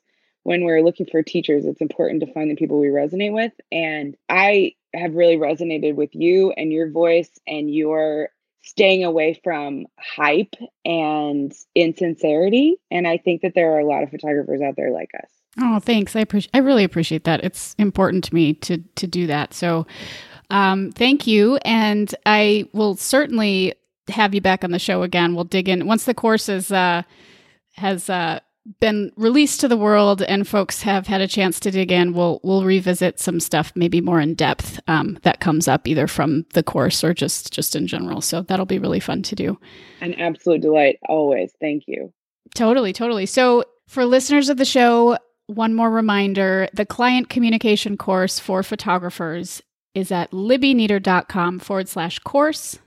when 0.42 0.64
we're 0.64 0.82
looking 0.82 1.06
for 1.06 1.22
teachers, 1.22 1.64
it's 1.64 1.80
important 1.80 2.20
to 2.20 2.32
find 2.32 2.50
the 2.50 2.56
people 2.56 2.78
we 2.78 2.88
resonate 2.88 3.32
with. 3.32 3.52
And 3.70 4.16
I 4.28 4.74
have 4.94 5.14
really 5.14 5.36
resonated 5.36 5.94
with 5.94 6.10
you 6.14 6.52
and 6.52 6.72
your 6.72 6.90
voice 6.90 7.30
and 7.46 7.72
your 7.72 8.30
staying 8.62 9.04
away 9.04 9.40
from 9.42 9.86
hype 9.98 10.54
and 10.84 11.52
insincerity. 11.74 12.76
And 12.90 13.06
I 13.06 13.16
think 13.18 13.42
that 13.42 13.54
there 13.54 13.72
are 13.74 13.80
a 13.80 13.86
lot 13.86 14.02
of 14.02 14.10
photographers 14.10 14.60
out 14.60 14.74
there 14.76 14.90
like 14.90 15.10
us. 15.22 15.30
Oh, 15.60 15.80
thanks. 15.80 16.14
I 16.14 16.20
appreciate. 16.20 16.50
I 16.54 16.58
really 16.58 16.84
appreciate 16.84 17.24
that. 17.24 17.44
It's 17.44 17.74
important 17.78 18.24
to 18.24 18.34
me 18.34 18.54
to 18.54 18.78
to 18.78 19.06
do 19.06 19.26
that. 19.26 19.52
So, 19.52 19.86
um, 20.48 20.92
thank 20.92 21.26
you, 21.26 21.56
and 21.64 22.14
I 22.24 22.68
will 22.72 22.94
certainly 22.94 23.74
have 24.08 24.34
you 24.34 24.40
back 24.40 24.62
on 24.62 24.70
the 24.70 24.78
show 24.78 25.02
again. 25.02 25.34
We'll 25.34 25.44
dig 25.44 25.68
in 25.68 25.86
once 25.86 26.04
the 26.04 26.14
course 26.14 26.48
is 26.48 26.70
uh, 26.70 27.02
has 27.72 28.08
uh, 28.08 28.40
been 28.80 29.10
released 29.16 29.60
to 29.60 29.68
the 29.68 29.76
world 29.76 30.22
and 30.22 30.46
folks 30.46 30.82
have 30.82 31.06
had 31.06 31.20
a 31.20 31.28
chance 31.28 31.58
to 31.60 31.70
dig 31.70 31.90
in. 31.90 32.12
We'll 32.12 32.40
we'll 32.42 32.64
revisit 32.64 33.18
some 33.18 33.40
stuff, 33.40 33.72
maybe 33.74 34.00
more 34.00 34.20
in 34.20 34.34
depth, 34.34 34.80
um, 34.86 35.18
that 35.22 35.40
comes 35.40 35.66
up 35.66 35.88
either 35.88 36.06
from 36.06 36.44
the 36.52 36.62
course 36.62 37.02
or 37.02 37.14
just 37.14 37.52
just 37.52 37.74
in 37.74 37.86
general. 37.86 38.20
So 38.20 38.42
that'll 38.42 38.66
be 38.66 38.78
really 38.78 39.00
fun 39.00 39.22
to 39.22 39.34
do. 39.34 39.58
An 40.00 40.14
absolute 40.14 40.60
delight, 40.60 40.98
always. 41.08 41.52
Thank 41.60 41.84
you. 41.86 42.12
Totally, 42.54 42.92
totally. 42.92 43.26
So, 43.26 43.64
for 43.88 44.04
listeners 44.04 44.48
of 44.48 44.56
the 44.56 44.64
show, 44.64 45.18
one 45.46 45.74
more 45.74 45.90
reminder 45.90 46.68
the 46.72 46.86
client 46.86 47.28
communication 47.28 47.96
course 47.96 48.38
for 48.38 48.62
photographers 48.62 49.62
is 49.94 50.12
at 50.12 50.30
libbynieder.com 50.30 51.58
forward 51.58 51.88
slash 51.88 52.18
course. 52.20 52.78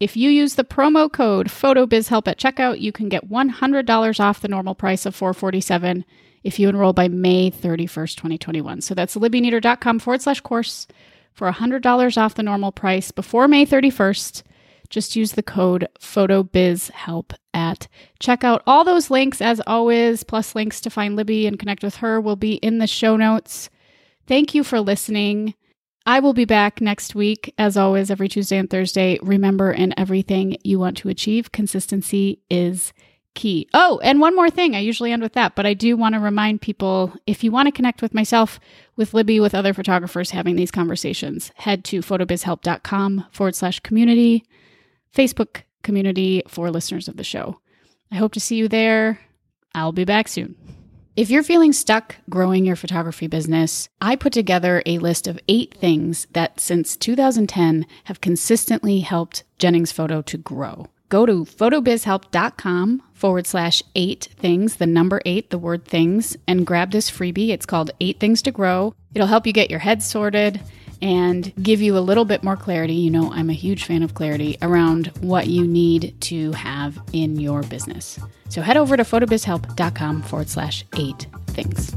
If 0.00 0.16
you 0.16 0.30
use 0.30 0.54
the 0.54 0.64
promo 0.64 1.12
code 1.12 1.48
PhotoBizHelp 1.48 2.26
at 2.26 2.38
checkout, 2.38 2.80
you 2.80 2.90
can 2.90 3.10
get 3.10 3.28
$100 3.28 4.20
off 4.20 4.40
the 4.40 4.48
normal 4.48 4.74
price 4.74 5.04
of 5.04 5.14
447 5.14 6.06
if 6.42 6.58
you 6.58 6.70
enroll 6.70 6.94
by 6.94 7.06
May 7.06 7.50
31st, 7.50 8.16
2021. 8.16 8.80
So 8.80 8.94
that's 8.94 9.14
libbynieder.com 9.14 9.98
forward 9.98 10.22
slash 10.22 10.40
course 10.40 10.86
for 11.34 11.52
$100 11.52 12.16
off 12.16 12.34
the 12.34 12.42
normal 12.42 12.72
price 12.72 13.10
before 13.10 13.46
May 13.46 13.66
31st. 13.66 14.42
Just 14.88 15.16
use 15.16 15.32
the 15.32 15.42
code 15.42 15.86
PhotoBizHelp 16.00 17.34
at 17.52 17.86
checkout. 18.20 18.62
All 18.66 18.84
those 18.84 19.10
links, 19.10 19.42
as 19.42 19.60
always, 19.66 20.24
plus 20.24 20.54
links 20.54 20.80
to 20.80 20.90
find 20.90 21.14
Libby 21.14 21.46
and 21.46 21.58
connect 21.58 21.84
with 21.84 21.96
her, 21.96 22.22
will 22.22 22.36
be 22.36 22.54
in 22.54 22.78
the 22.78 22.86
show 22.86 23.16
notes. 23.16 23.68
Thank 24.26 24.54
you 24.54 24.64
for 24.64 24.80
listening. 24.80 25.54
I 26.10 26.18
will 26.18 26.32
be 26.32 26.44
back 26.44 26.80
next 26.80 27.14
week, 27.14 27.54
as 27.56 27.76
always, 27.76 28.10
every 28.10 28.28
Tuesday 28.28 28.58
and 28.58 28.68
Thursday. 28.68 29.20
Remember, 29.22 29.70
in 29.70 29.96
everything 29.96 30.56
you 30.64 30.76
want 30.76 30.96
to 30.96 31.08
achieve, 31.08 31.52
consistency 31.52 32.40
is 32.50 32.92
key. 33.36 33.68
Oh, 33.74 34.00
and 34.02 34.18
one 34.18 34.34
more 34.34 34.50
thing. 34.50 34.74
I 34.74 34.80
usually 34.80 35.12
end 35.12 35.22
with 35.22 35.34
that, 35.34 35.54
but 35.54 35.66
I 35.66 35.72
do 35.72 35.96
want 35.96 36.16
to 36.16 36.20
remind 36.20 36.62
people 36.62 37.14
if 37.28 37.44
you 37.44 37.52
want 37.52 37.66
to 37.68 37.72
connect 37.72 38.02
with 38.02 38.12
myself, 38.12 38.58
with 38.96 39.14
Libby, 39.14 39.38
with 39.38 39.54
other 39.54 39.72
photographers 39.72 40.32
having 40.32 40.56
these 40.56 40.72
conversations, 40.72 41.52
head 41.54 41.84
to 41.84 42.00
photobizhelp.com 42.00 43.26
forward 43.30 43.54
slash 43.54 43.78
community, 43.78 44.44
Facebook 45.14 45.62
community 45.84 46.42
for 46.48 46.72
listeners 46.72 47.06
of 47.06 47.18
the 47.18 47.22
show. 47.22 47.60
I 48.10 48.16
hope 48.16 48.32
to 48.32 48.40
see 48.40 48.56
you 48.56 48.66
there. 48.66 49.20
I'll 49.76 49.92
be 49.92 50.04
back 50.04 50.26
soon. 50.26 50.56
If 51.16 51.28
you're 51.28 51.42
feeling 51.42 51.72
stuck 51.72 52.16
growing 52.28 52.64
your 52.64 52.76
photography 52.76 53.26
business, 53.26 53.88
I 54.00 54.14
put 54.14 54.32
together 54.32 54.80
a 54.86 54.98
list 54.98 55.26
of 55.26 55.40
eight 55.48 55.74
things 55.74 56.28
that 56.32 56.60
since 56.60 56.96
2010 56.96 57.84
have 58.04 58.20
consistently 58.20 59.00
helped 59.00 59.42
Jennings 59.58 59.90
Photo 59.90 60.22
to 60.22 60.38
grow. 60.38 60.86
Go 61.08 61.26
to 61.26 61.44
photobizhelp.com 61.44 63.02
forward 63.12 63.46
slash 63.48 63.82
eight 63.96 64.28
things, 64.36 64.76
the 64.76 64.86
number 64.86 65.20
eight, 65.26 65.50
the 65.50 65.58
word 65.58 65.84
things, 65.84 66.36
and 66.46 66.64
grab 66.64 66.92
this 66.92 67.10
freebie. 67.10 67.48
It's 67.48 67.66
called 67.66 67.90
Eight 68.00 68.20
Things 68.20 68.40
to 68.42 68.52
Grow. 68.52 68.94
It'll 69.12 69.26
help 69.26 69.48
you 69.48 69.52
get 69.52 69.68
your 69.68 69.80
head 69.80 70.04
sorted 70.04 70.60
and 71.02 71.52
give 71.62 71.80
you 71.80 71.96
a 71.96 72.00
little 72.00 72.24
bit 72.24 72.42
more 72.42 72.56
clarity. 72.56 72.94
You 72.94 73.10
know, 73.10 73.32
I'm 73.32 73.50
a 73.50 73.54
huge 73.54 73.84
fan 73.84 74.02
of 74.02 74.14
clarity 74.14 74.56
around 74.62 75.08
what 75.20 75.46
you 75.46 75.66
need 75.66 76.14
to 76.22 76.52
have 76.52 77.00
in 77.12 77.38
your 77.38 77.62
business. 77.62 78.18
So 78.48 78.62
head 78.62 78.76
over 78.76 78.96
to 78.96 79.04
photobizhelp.com 79.04 80.22
forward 80.22 80.48
slash 80.48 80.84
eight 80.96 81.26
things. 81.48 81.94